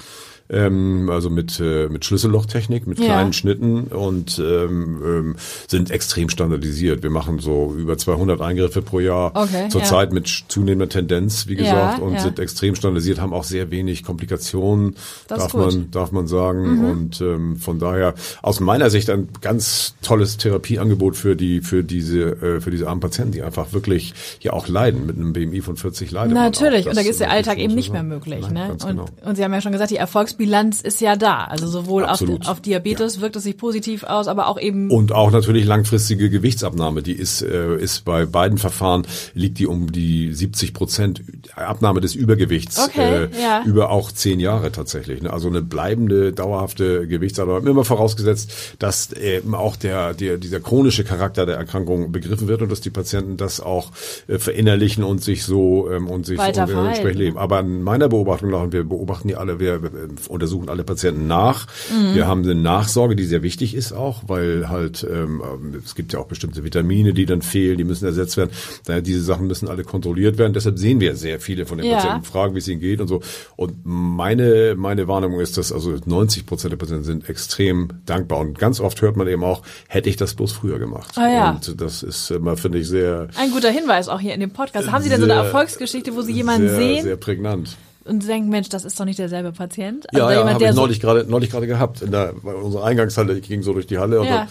Ähm, 0.51 1.09
also 1.11 1.29
mit, 1.29 1.59
äh, 1.59 1.89
mit 1.89 2.05
Schlüssellochtechnik, 2.05 2.87
mit 2.87 2.97
Ja. 2.97 3.05
kleinen 3.05 3.33
Schnitten 3.33 3.83
und 3.83 4.39
ähm, 4.39 4.99
ähm, 5.05 5.35
sind 5.67 5.91
extrem 5.91 6.27
standardisiert. 6.29 7.03
Wir 7.03 7.11
machen 7.11 7.37
so 7.37 7.75
über 7.77 7.97
200 7.99 8.41
Eingriffe 8.41 8.81
pro 8.81 8.99
Jahr, 8.99 9.31
Okay, 9.35 9.69
zurzeit 9.69 10.11
mit 10.11 10.25
sch- 10.25 10.43
zunehmender 10.47 10.89
Tendenz, 10.89 11.45
wie 11.47 11.55
gesagt, 11.55 11.99
Ja, 11.99 12.03
und 12.03 12.13
ja. 12.13 12.19
sind 12.21 12.39
extrem 12.39 12.73
standardisiert, 12.73 13.21
haben 13.21 13.31
auch 13.33 13.43
sehr 13.43 13.69
wenig 13.69 14.03
Komplikationen, 14.03 14.95
Das 15.27 15.37
darf. 15.39 15.53
Mhm. 15.53 15.59
man 15.59 15.91
darf 15.91 16.11
man 16.11 16.27
sagen. 16.27 16.89
Und 16.89 17.21
ähm, 17.21 17.57
von 17.57 17.77
daher 17.77 18.15
aus 18.41 18.59
meiner 18.59 18.89
Sicht 18.89 19.09
ein 19.11 19.29
ganz 19.41 19.93
tolles 20.01 20.37
Therapieangebot 20.37 21.15
für 21.15 21.35
die 21.35 21.61
für 21.61 21.83
diese 21.83 22.21
äh, 22.41 22.59
für 22.61 22.71
diese 22.71 22.87
armen 22.87 23.01
Patienten, 23.01 23.33
die 23.33 23.43
einfach 23.43 23.71
wirklich 23.73 24.13
ja 24.41 24.53
auch 24.53 24.67
leiden 24.67 25.05
mit 25.05 25.15
einem 25.17 25.33
BMI 25.33 25.61
von 25.61 25.77
40 25.77 26.09
leiden. 26.09 26.33
Natürlich, 26.33 26.87
und 26.87 26.97
da 26.97 27.01
ist 27.01 27.19
der 27.19 27.29
Alltag 27.29 27.59
eben 27.59 27.75
nicht 27.75 27.93
mehr 27.93 28.01
möglich. 28.03 28.41
Nein, 28.49 28.53
ne? 28.53 28.71
und, 28.71 28.83
genau. 28.85 29.05
und 29.25 29.35
Sie 29.35 29.43
haben 29.43 29.53
ja 29.53 29.61
schon 29.61 29.71
gesagt, 29.73 29.91
die 29.91 29.99
Erfolgsbilanz 30.39 30.81
ist 30.81 31.01
ja 31.01 31.15
da. 31.15 31.43
Also 31.45 31.67
sowohl 31.67 32.03
auf, 32.03 32.11
Absolut. 32.11 32.47
auf 32.47 32.61
Diabetes 32.61 33.21
wirkt 33.21 33.35
es 33.35 33.43
sich 33.43 33.57
positiv 33.57 34.03
aus, 34.03 34.27
aber 34.27 34.47
auch 34.47 34.59
eben 34.59 34.89
Und 34.89 35.11
auch 35.11 35.31
natürlich 35.31 35.65
langfristige 35.65 36.29
Gewichtsabnahme, 36.29 37.01
die 37.01 37.13
ist, 37.13 37.41
äh, 37.41 37.75
ist 37.75 38.05
bei 38.05 38.25
beiden 38.25 38.57
Verfahren 38.57 39.05
liegt 39.33 39.59
die 39.59 39.67
um 39.67 39.91
die 39.91 40.33
70 40.33 40.73
Prozent 40.73 41.21
Abnahme 41.55 42.01
des 42.01 42.15
Übergewichts 42.15 42.79
Okay, 42.79 43.25
äh, 43.25 43.41
ja. 43.41 43.63
über 43.65 43.89
auch 43.91 44.11
zehn 44.11 44.39
Jahre 44.39 44.71
tatsächlich. 44.71 45.21
Ne? 45.21 45.31
Also 45.31 45.49
eine 45.49 45.61
bleibende, 45.61 46.31
dauerhafte 46.31 47.07
Gewichtsabnahme. 47.07 47.69
Immer 47.69 47.85
vorausgesetzt, 47.85 48.51
dass 48.79 49.11
eben 49.11 49.55
auch 49.55 49.75
der, 49.75 50.13
der 50.13 50.37
dieser 50.37 50.59
chronische 50.59 51.03
Charakter 51.03 51.45
der 51.45 51.57
Erkrankung 51.57 52.11
begriffen 52.11 52.47
wird 52.47 52.61
und 52.61 52.71
dass 52.71 52.81
die 52.81 52.89
Patienten 52.89 53.37
das 53.37 53.59
auch 53.59 53.91
äh, 54.27 54.39
verinnerlichen 54.39 55.03
und 55.03 55.23
sich 55.23 55.43
so 55.43 55.89
ähm, 55.91 56.07
und 56.07 56.25
sich 56.25 56.37
Weiter 56.37 56.63
und, 56.63 56.69
äh, 56.69 56.87
entsprechend 56.87 57.19
leben. 57.19 57.37
Aber 57.37 57.59
in 57.59 57.83
meiner 57.83 58.07
Beobachtung 58.07 58.51
nach, 58.51 58.61
und 58.61 58.73
wir 58.73 58.83
beobachten 58.83 59.27
die 59.27 59.35
alle, 59.35 59.59
wir 59.59 59.81
untersuchen 60.29 60.69
alle 60.69 60.83
Patienten 60.83 61.27
nach. 61.27 61.67
Wir 62.13 62.27
haben 62.27 62.43
eine 62.43 62.55
Nachsorge, 62.55 63.15
die 63.15 63.25
sehr 63.25 63.43
wichtig 63.43 63.73
ist 63.75 63.91
auch, 63.93 64.23
weil 64.27 64.69
halt 64.69 65.05
ähm, 65.09 65.41
es 65.83 65.95
gibt 65.95 66.13
ja 66.13 66.19
auch 66.19 66.27
bestimmte 66.27 66.63
Vitamine, 66.63 67.13
die 67.13 67.25
dann 67.25 67.41
fehlen, 67.41 67.77
die 67.77 67.83
müssen 67.83 68.05
ersetzt 68.05 68.37
werden. 68.37 68.51
Daher 68.85 69.01
diese 69.01 69.21
Sachen 69.23 69.47
müssen 69.47 69.67
alle 69.67 69.83
kontrolliert 69.83 70.37
werden. 70.37 70.53
Deshalb 70.53 70.77
sehen 70.77 70.99
wir 70.99 71.15
sehr 71.15 71.39
viele 71.39 71.65
von 71.65 71.77
den 71.77 71.87
Ja. 71.87 71.97
Patienten, 71.97 72.23
fragen, 72.23 72.53
wie 72.55 72.59
es 72.59 72.67
ihnen 72.67 72.79
geht 72.81 73.01
und 73.01 73.07
so. 73.07 73.21
Und 73.55 73.73
meine 73.83 74.75
meine 74.77 75.07
Wahrnehmung 75.07 75.39
ist, 75.39 75.57
dass 75.57 75.71
also 75.71 75.95
90 76.05 76.45
Prozent 76.45 76.71
der 76.71 76.77
Patienten 76.77 77.03
sind 77.03 77.29
extrem 77.29 77.89
dankbar 78.05 78.39
und 78.39 78.57
ganz 78.57 78.79
oft 78.79 79.01
hört 79.01 79.17
man 79.17 79.27
eben 79.27 79.43
auch, 79.43 79.63
hätte 79.87 80.09
ich 80.09 80.15
das 80.15 80.35
bloß 80.35 80.51
früher 80.51 80.79
gemacht. 80.79 81.17
Ah, 81.17 81.27
ja. 81.29 81.51
Und 81.51 81.81
das 81.81 82.03
ist 82.03 82.31
immer 82.31 82.55
finde 82.57 82.79
ich 82.79 82.87
sehr 82.87 83.27
ein 83.37 83.51
guter 83.51 83.71
Hinweis 83.71 84.07
auch 84.09 84.19
hier 84.19 84.33
in 84.33 84.39
dem 84.39 84.51
Podcast. 84.51 84.91
Haben 84.91 85.03
Sie 85.03 85.09
denn 85.09 85.19
so 85.19 85.25
eine 85.25 85.33
Erfolgsgeschichte, 85.33 86.15
wo 86.15 86.21
Sie 86.21 86.33
jemanden 86.33 86.69
sehr, 86.69 86.77
sehen 86.77 87.03
sehr 87.03 87.15
prägnant. 87.17 87.77
Und 88.09 88.27
denken, 88.27 88.49
Mensch, 88.49 88.69
das 88.69 88.83
ist 88.85 88.99
doch 88.99 89.05
nicht 89.05 89.19
derselbe 89.19 89.51
Patient? 89.51 90.05
Ja, 90.11 90.19
da 90.19 90.31
ja, 90.31 90.37
jemand, 90.39 90.55
habe 90.55 90.65
ich 90.65 90.71
so- 90.71 90.81
neulich 90.81 90.99
gerade 90.99 91.25
neulich 91.29 91.49
gerade 91.51 91.67
gehabt. 91.67 92.01
In 92.01 92.11
der 92.11 92.33
bei 92.41 92.53
unserer 92.53 92.83
Eingangshalle, 92.85 93.37
ich 93.37 93.47
ging 93.47 93.61
so 93.63 93.73
durch 93.73 93.87
die 93.87 93.97
Halle 93.99 94.19
und 94.19 94.25
Ja. 94.27 94.37
dann 94.39 94.47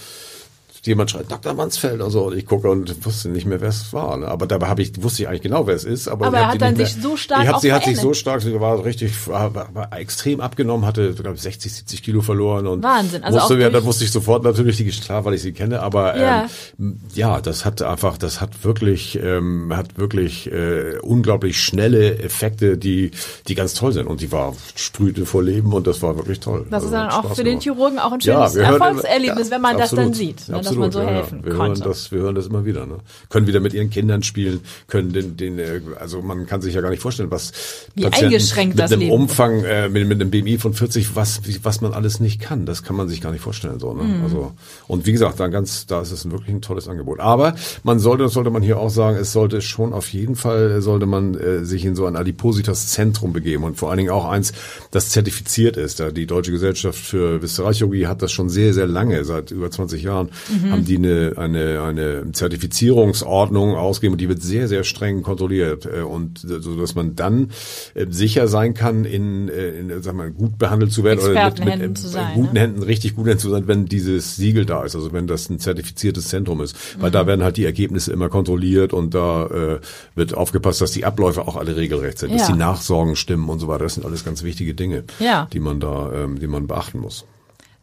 jemand 0.84 1.10
schreit 1.10 1.30
Dr. 1.30 1.54
Mansfeld 1.54 2.00
und 2.00 2.10
so 2.10 2.24
und 2.26 2.36
ich 2.36 2.46
gucke 2.46 2.68
und 2.70 3.04
wusste 3.04 3.28
nicht 3.28 3.46
mehr, 3.46 3.60
wer 3.60 3.68
es 3.70 3.92
war. 3.92 4.16
Ne? 4.16 4.28
Aber 4.28 4.46
dabei 4.46 4.68
habe 4.68 4.82
ich 4.82 5.02
wusste 5.02 5.22
ich 5.22 5.28
eigentlich 5.28 5.42
genau, 5.42 5.66
wer 5.66 5.74
es 5.74 5.84
ist. 5.84 6.08
Aber, 6.08 6.26
Aber 6.26 6.38
er 6.38 6.48
hat 6.48 6.60
dann 6.62 6.76
sich 6.76 6.94
so 7.00 7.16
stark 7.16 7.42
ich 7.42 7.48
hab, 7.48 7.60
Sie 7.60 7.72
hat 7.72 7.84
sich 7.84 7.98
so 7.98 8.14
stark, 8.14 8.42
sie 8.42 8.58
war 8.60 8.84
richtig, 8.84 9.26
war, 9.28 9.54
war, 9.54 9.74
war 9.74 9.92
extrem 9.98 10.40
abgenommen, 10.40 10.86
hatte 10.86 11.12
glaube 11.14 11.36
ich 11.36 11.42
60, 11.42 11.72
70 11.72 12.02
Kilo 12.02 12.20
verloren 12.22 12.66
und 12.66 12.82
Wahnsinn, 12.82 13.22
also 13.24 13.38
wusste, 13.38 13.58
ja, 13.58 13.70
dann 13.70 13.84
wusste 13.84 14.04
ich 14.04 14.10
sofort 14.12 14.44
natürlich 14.44 14.76
die 14.76 14.84
Geschichte, 14.84 15.06
klar, 15.06 15.24
weil 15.24 15.34
ich 15.34 15.42
sie 15.42 15.52
kenne. 15.52 15.80
Aber 15.80 16.16
Ja. 16.18 16.46
ähm, 16.78 17.00
ja, 17.14 17.40
das 17.40 17.64
hat 17.64 17.82
einfach, 17.82 18.18
das 18.18 18.40
hat 18.40 18.64
wirklich, 18.64 19.18
ähm, 19.22 19.72
hat 19.76 19.98
wirklich 19.98 20.50
äh, 20.50 20.98
unglaublich 21.02 21.60
schnelle 21.60 22.18
Effekte, 22.18 22.76
die 22.78 23.10
die 23.48 23.54
ganz 23.54 23.74
toll 23.74 23.92
sind 23.92 24.06
und 24.06 24.20
die 24.20 24.32
war 24.32 24.54
sprühte 24.74 25.26
vor 25.26 25.42
Leben 25.42 25.72
und 25.72 25.86
das 25.86 26.02
war 26.02 26.16
wirklich 26.16 26.40
toll. 26.40 26.66
Das 26.70 26.82
ist 26.84 26.88
Also, 26.88 26.96
dann 26.96 27.06
hat 27.06 27.12
auch 27.14 27.24
Spaß 27.24 27.36
für 27.38 27.44
den 27.44 27.58
gemacht. 27.58 27.62
Chirurgen 27.64 27.98
auch 27.98 28.12
ein 28.12 28.20
Ja, 28.20 28.48
schönes 28.48 28.56
hören 28.66 28.80
Erfolgserlebnis, 28.80 29.46
immer- 29.48 29.50
wenn 29.56 29.60
man 29.62 29.72
ja, 29.72 29.78
das 29.78 29.90
dann 29.90 29.98
absolut, 30.00 30.16
sieht, 30.16 30.36
absolut, 30.54 30.77
man 30.78 30.92
so 30.92 31.00
ja, 31.00 31.06
helfen 31.08 31.44
wir 31.44 31.54
konnte. 31.54 31.80
Hören 31.82 31.90
das, 31.90 32.12
wir 32.12 32.20
hören 32.20 32.34
das 32.34 32.46
immer 32.46 32.64
wieder. 32.64 32.86
Ne? 32.86 32.96
Können 33.28 33.46
wieder 33.46 33.60
mit 33.60 33.74
ihren 33.74 33.90
Kindern 33.90 34.22
spielen, 34.22 34.60
können 34.86 35.12
den, 35.12 35.36
den, 35.36 35.58
äh, 35.58 35.80
also 35.98 36.22
man 36.22 36.46
kann 36.46 36.60
sich 36.62 36.74
ja 36.74 36.80
gar 36.80 36.90
nicht 36.90 37.02
vorstellen, 37.02 37.30
was 37.30 37.52
Wie 37.94 38.06
eingeschränkt 38.06 38.76
mit 38.76 38.82
das 38.82 38.92
einem 38.92 39.00
Leben 39.00 39.12
Umfang, 39.12 39.64
äh, 39.64 39.88
mit, 39.88 40.06
mit 40.08 40.20
einem 40.20 40.30
BMI 40.30 40.58
von 40.58 40.74
40, 40.74 41.16
was, 41.16 41.40
wie- 41.44 41.58
was 41.62 41.80
man 41.80 41.92
alles 41.92 42.20
nicht 42.20 42.40
kann, 42.40 42.66
das 42.66 42.82
kann 42.82 42.96
man 42.96 43.08
sich 43.08 43.20
gar 43.20 43.32
nicht 43.32 43.42
vorstellen. 43.42 43.78
So, 43.78 43.92
ne? 43.94 44.02
Mhm. 44.04 44.22
Also 44.24 44.52
und 44.86 45.06
wie 45.06 45.12
gesagt, 45.12 45.40
da 45.40 45.48
ganz, 45.48 45.86
da 45.86 46.00
ist 46.00 46.12
es 46.12 46.30
wirklich 46.30 46.50
ein 46.54 46.62
tolles 46.62 46.88
Angebot. 46.88 47.20
Aber 47.20 47.54
man 47.82 47.98
sollte, 47.98 48.24
das 48.24 48.32
sollte 48.32 48.50
man 48.50 48.62
hier 48.62 48.78
auch 48.78 48.90
sagen, 48.90 49.16
es 49.16 49.32
sollte 49.32 49.60
schon 49.60 49.92
auf 49.92 50.12
jeden 50.12 50.36
Fall 50.36 50.70
äh, 50.70 50.80
sollte 50.80 51.06
man 51.06 51.34
äh, 51.34 51.64
sich 51.64 51.84
in 51.84 51.94
so 51.94 52.06
ein 52.06 52.16
Adipositas-Zentrum 52.16 53.32
begeben 53.32 53.64
und 53.64 53.76
vor 53.76 53.90
allen 53.90 53.98
Dingen 53.98 54.10
auch 54.10 54.24
eins, 54.24 54.52
das 54.90 55.10
zertifiziert 55.10 55.76
ist. 55.76 56.00
Da 56.00 56.10
die 56.10 56.26
Deutsche 56.26 56.50
Gesellschaft 56.52 56.98
für 56.98 57.42
Visceralchirurgie 57.42 58.06
hat 58.06 58.22
das 58.22 58.32
schon 58.32 58.48
sehr, 58.48 58.74
sehr 58.74 58.86
lange, 58.86 59.24
seit 59.24 59.50
über 59.50 59.70
20 59.70 60.02
Jahren, 60.02 60.30
mhm. 60.48 60.57
Haben 60.70 60.84
die 60.84 60.96
eine, 60.96 61.32
eine, 61.36 61.82
eine 61.82 62.32
Zertifizierungsordnung 62.32 63.74
ausgegeben 63.74 64.14
und 64.14 64.20
die 64.20 64.28
wird 64.28 64.42
sehr, 64.42 64.68
sehr 64.68 64.84
streng 64.84 65.22
kontrolliert. 65.22 65.86
Äh, 65.86 66.02
und 66.02 66.38
so 66.38 66.76
dass 66.76 66.94
man 66.94 67.16
dann 67.16 67.50
äh, 67.94 68.06
sicher 68.08 68.48
sein 68.48 68.74
kann, 68.74 69.04
in, 69.04 69.48
äh, 69.48 69.70
in 69.70 70.02
sag 70.02 70.14
mal, 70.14 70.30
gut 70.30 70.58
behandelt 70.58 70.92
zu 70.92 71.04
werden 71.04 71.20
oder 71.20 71.50
mit, 71.64 71.78
mit 71.78 71.98
zu 71.98 72.08
sein, 72.08 72.34
guten 72.34 72.54
ne? 72.54 72.60
Händen, 72.60 72.82
richtig 72.82 73.14
guten 73.14 73.28
Händen 73.28 73.42
zu 73.42 73.50
sein, 73.50 73.66
wenn 73.66 73.86
dieses 73.86 74.36
Siegel 74.36 74.66
da 74.66 74.84
ist, 74.84 74.94
also 74.94 75.12
wenn 75.12 75.26
das 75.26 75.48
ein 75.50 75.58
zertifiziertes 75.58 76.28
Zentrum 76.28 76.60
ist. 76.60 76.76
Weil 76.98 77.10
mhm. 77.10 77.14
da 77.14 77.26
werden 77.26 77.42
halt 77.42 77.56
die 77.56 77.64
Ergebnisse 77.64 78.12
immer 78.12 78.28
kontrolliert 78.28 78.92
und 78.92 79.14
da 79.14 79.46
äh, 79.46 79.80
wird 80.14 80.34
aufgepasst, 80.34 80.80
dass 80.80 80.92
die 80.92 81.04
Abläufe 81.04 81.46
auch 81.46 81.56
alle 81.56 81.76
regelrecht 81.76 82.18
sind, 82.18 82.30
ja. 82.30 82.38
dass 82.38 82.46
die 82.46 82.54
Nachsorgen 82.54 83.16
stimmen 83.16 83.48
und 83.48 83.58
so 83.58 83.68
weiter. 83.68 83.84
Das 83.84 83.94
sind 83.94 84.06
alles 84.06 84.24
ganz 84.24 84.42
wichtige 84.42 84.74
Dinge, 84.74 85.04
ja. 85.18 85.48
die 85.52 85.60
man 85.60 85.80
da, 85.80 86.12
ähm, 86.12 86.38
die 86.38 86.46
man 86.46 86.66
beachten 86.66 87.00
muss. 87.00 87.24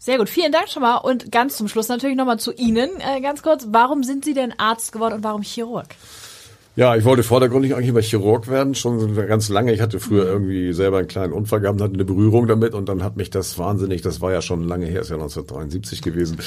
Sehr 0.06 0.20
gut, 0.20 0.30
vielen 0.30 0.52
Dank 0.52 0.70
schon 0.70 0.84
mal. 0.84 0.98
Und 0.98 1.32
ganz 1.32 1.58
zum 1.58 1.68
Schluss 1.68 1.88
natürlich 1.88 2.16
nochmal 2.16 2.38
zu 2.38 2.54
Ihnen. 2.54 2.92
Äh, 3.00 3.22
ganz 3.22 3.42
kurz, 3.42 3.66
warum 3.70 4.04
sind 4.04 4.24
Sie 4.24 4.36
denn 4.36 4.54
Arzt 4.60 4.92
geworden 4.92 5.16
und 5.16 5.24
warum 5.24 5.42
Chirurg? 5.42 5.88
Ja, 6.78 6.94
ich 6.98 7.06
wollte 7.06 7.24
vordergründig 7.24 7.74
eigentlich 7.74 7.94
mal 7.94 8.02
Chirurg 8.02 8.50
werden, 8.50 8.76
schon 8.76 9.16
ganz 9.16 9.48
lange. 9.48 9.72
Ich 9.72 9.80
hatte 9.80 10.02
früher 10.02 10.26
irgendwie 10.26 10.74
selber 10.74 10.98
einen 10.98 11.08
kleinen 11.08 11.32
Unfall 11.32 11.62
gehabt, 11.62 11.80
hatte 11.80 11.94
eine 11.94 12.04
Berührung 12.04 12.48
damit 12.48 12.74
und 12.74 12.90
dann 12.90 13.02
hat 13.02 13.16
mich 13.16 13.30
das 13.30 13.58
wahnsinnig, 13.58 14.02
das 14.02 14.20
war 14.20 14.34
ja 14.34 14.42
schon 14.42 14.68
lange 14.68 14.86
her, 14.86 15.00
ist 15.00 15.10
ja 15.10 15.16
1973 15.16 16.02
gewesen, 16.02 16.38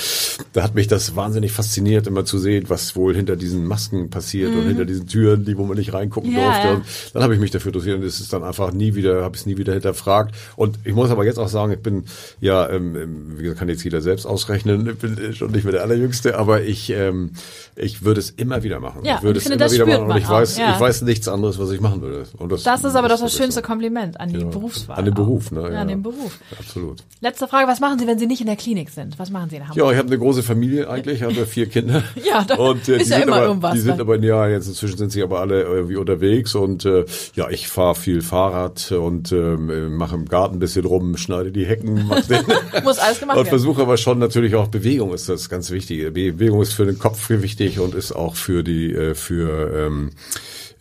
da 0.53 0.63
hat 0.63 0.75
mich 0.75 0.87
das 0.87 1.17
wahnsinnig 1.17 1.53
fasziniert, 1.53 2.07
immer 2.07 2.27
zu 2.27 2.37
sehen, 2.37 2.67
was 2.69 2.95
wohl 2.95 3.17
hinter 3.17 3.37
diesen 3.37 3.67
Masken 3.67 4.11
passiert 4.11 4.53
mhm. 4.53 4.59
und 4.59 4.67
hinter 4.67 4.85
diesen 4.85 5.07
Türen, 5.07 5.47
die 5.47 5.57
wo 5.57 5.65
man 5.65 5.79
nicht 5.79 5.95
reingucken 5.95 6.33
ja, 6.33 6.45
durfte. 6.45 6.75
Und 6.75 7.15
dann 7.15 7.23
habe 7.23 7.33
ich 7.33 7.41
mich 7.41 7.51
dafür 7.51 7.71
interessiert 7.71 7.99
und 7.99 8.05
es 8.05 8.21
ist 8.21 8.31
dann 8.31 8.45
einfach 8.45 8.71
nie 8.71 8.95
wieder, 8.95 9.25
habe 9.25 9.35
ich 9.35 9.41
es 9.41 9.47
nie 9.47 9.57
wieder 9.57 9.73
hinterfragt. 9.73 10.35
Und 10.57 10.79
ich 10.85 10.93
muss 10.93 11.11
aber 11.11 11.25
jetzt 11.25 11.39
auch 11.39 11.49
sagen, 11.49 11.73
ich 11.73 11.81
bin 11.81 12.05
ja, 12.39 12.69
ähm, 12.69 12.97
ähm 12.97 13.39
wie 13.39 13.45
gesagt, 13.45 13.61
kann 13.61 13.71
jetzt 13.71 13.83
jeder 13.83 14.03
selbst 14.03 14.27
ausrechnen, 14.27 14.91
ich 14.91 14.99
bin 14.99 15.33
schon 15.33 15.53
nicht 15.53 15.65
mehr 15.65 15.73
der 15.73 15.83
Allerjüngste, 15.85 16.39
aber 16.39 16.63
ich, 16.63 16.91
ähm, 16.91 17.31
ich 17.77 18.05
würde 18.05 18.21
es 18.21 18.29
immer 18.29 18.63
wieder 18.63 18.79
machen. 18.79 19.07
Ja, 19.07 19.17
ich 19.17 19.23
würde 19.23 19.39
es 19.39 19.47
immer 19.47 19.71
wieder 19.71 19.87
machen 19.87 20.18
ich 20.19 20.29
weiß, 20.29 20.59
ja. 20.59 20.75
ich 20.75 20.81
weiß 20.81 21.03
nichts 21.03 21.29
anderes, 21.29 21.59
was 21.59 21.71
ich 21.71 21.81
machen 21.81 22.03
würde. 22.03 22.25
Und 22.39 22.53
das, 22.53 22.63
das 22.63 22.85
ist 22.85 22.95
aber 22.95 23.09
doch 23.09 23.21
das 23.21 23.33
schönste 23.33 23.63
Kompliment 23.63 24.21
an 24.21 24.29
die 24.29 24.39
genau. 24.39 24.51
Berufswahl. 24.51 24.99
An 24.99 25.05
den 25.05 25.15
Beruf, 25.15 25.51
ne? 25.51 25.63
Ja, 25.63 25.73
ja, 25.73 25.81
an 25.81 25.89
den 25.89 26.03
Beruf. 26.03 26.39
Absolut. 26.59 27.03
Letzte 27.21 27.49
Frage, 27.49 27.69
was 27.69 27.81
machen 27.81 27.99
Sie, 27.99 28.07
wenn 28.07 28.19
Sie 28.19 28.27
nicht 28.27 28.41
in 28.41 28.47
der 28.47 28.57
Klinik 28.57 28.91
sind? 28.91 29.19
Was 29.19 29.31
machen 29.31 29.51
Sie 29.51 29.57
in 29.57 29.63
Hamburg? 29.63 29.77
Ja, 29.77 29.91
ich 29.91 29.99
habe 29.99 30.09
eine 30.09 30.19
große 30.19 30.43
Familie 30.43 30.89
eigentlich, 30.89 31.21
ich 31.21 31.23
habe 31.23 31.47
vier 31.47 31.67
Kinder. 31.67 32.03
ja, 32.29 32.45
da 32.45 32.57
und, 32.57 32.89
äh, 32.89 32.99
ist 32.99 33.11
ja 33.11 33.19
immer 33.19 33.37
aber, 33.37 33.47
irgendwas. 33.47 33.75
Die 33.75 33.81
sind 33.81 34.01
aber, 34.01 34.19
ja, 34.19 34.49
jetzt 34.49 34.69
inzwischen 34.69 34.99
sind 34.99 35.13
sie 35.13 35.23
aber 35.23 35.41
alle 35.41 35.63
irgendwie 35.63 35.97
unterwegs 35.97 36.55
und 36.55 36.85
äh, 36.85 37.05
ja, 37.35 37.49
ich 37.49 37.69
fahre 37.69 37.95
viel 37.95 38.23
Fahrrad 38.23 38.93
und 38.93 39.33
ähm, 39.33 39.97
mache 39.97 40.15
im 40.15 40.27
Garten 40.27 40.57
ein 40.57 40.59
bisschen 40.59 40.85
rum, 40.85 41.17
schneide 41.17 41.53
die 41.53 41.67
Hecken. 41.67 42.07
Muss 42.85 42.99
alles 42.99 43.21
gemacht 43.21 43.37
werden. 43.37 43.39
Und 43.39 43.49
versuche 43.49 43.83
aber 43.83 43.97
schon 43.97 44.19
natürlich 44.19 44.55
auch 44.55 44.69
Bewegung 44.69 45.13
ist 45.13 45.29
das 45.29 45.49
ganz 45.49 45.71
wichtig. 45.71 46.13
Bewegung 46.13 46.63
ist 46.63 46.73
für 46.73 46.87
den 46.87 46.99
Kopf 46.99 47.29
wichtig 47.31 47.81
und 47.81 47.95
ist 47.95 48.13
auch 48.13 48.37
für 48.37 48.63
die, 48.63 48.93
äh, 48.93 49.15
für 49.15 49.87
ähm, 49.87 50.08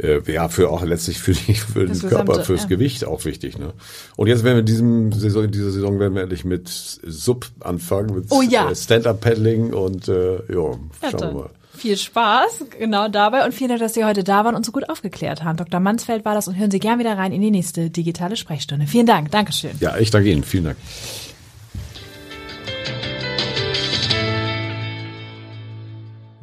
äh, 0.02 0.20
ja, 0.32 0.50
für 0.50 0.70
auch 0.70 0.84
letztlich 0.84 1.20
für, 1.20 1.34
die, 1.34 1.54
für 1.56 1.86
den 1.86 2.00
Körper, 2.00 2.44
fürs 2.44 2.64
ja. 2.64 2.68
Gewicht 2.68 3.06
auch 3.06 3.26
wichtig. 3.26 3.58
Ne? 3.58 3.74
Und 4.16 4.28
jetzt 4.28 4.44
werden 4.44 4.56
wir 4.56 4.60
in 4.62 4.66
diesem 4.66 5.12
Saison, 5.12 5.46
in 5.46 5.52
dieser 5.52 5.72
Saison 5.72 6.00
werden 6.00 6.16
wir 6.16 6.22
endlich 6.22 6.46
mit 6.46 6.68
Sub 6.70 7.48
anfangen, 7.60 8.14
mit 8.14 8.26
oh, 8.30 8.42
ja. 8.42 8.70
Äh, 8.70 8.76
Stand-Up-Paddling 8.76 9.74
und 9.74 10.08
äh, 10.08 10.36
ja, 10.36 10.40
schauen 10.48 10.90
ja, 11.02 11.20
wir 11.20 11.32
mal. 11.32 11.50
Viel 11.76 11.96
Spaß 11.96 12.66
genau 12.80 13.08
dabei 13.08 13.46
und 13.46 13.54
vielen 13.54 13.70
Dank, 13.70 13.82
dass 13.82 13.94
Sie 13.94 14.04
heute 14.04 14.24
da 14.24 14.44
waren 14.44 14.56
und 14.56 14.66
so 14.66 14.72
gut 14.72 14.90
aufgeklärt 14.90 15.44
haben. 15.44 15.58
Dr. 15.58 15.80
Mansfeld 15.80 16.26
war 16.26 16.34
das 16.34 16.48
und 16.48 16.56
hören 16.58 16.72
Sie 16.72 16.80
gern 16.80 16.98
wieder 16.98 17.16
rein 17.18 17.32
in 17.32 17.42
die 17.42 17.52
nächste 17.52 17.92
digitale 17.92 18.36
Sprechstunde. 18.36 18.88
Vielen 18.88 19.06
Dank, 19.06 19.30
Dankeschön. 19.30 19.72
Ja, 19.80 19.96
ich 19.98 20.10
danke 20.10 20.32
Ihnen. 20.32 20.44
Vielen 20.44 20.64
Dank. 20.64 20.78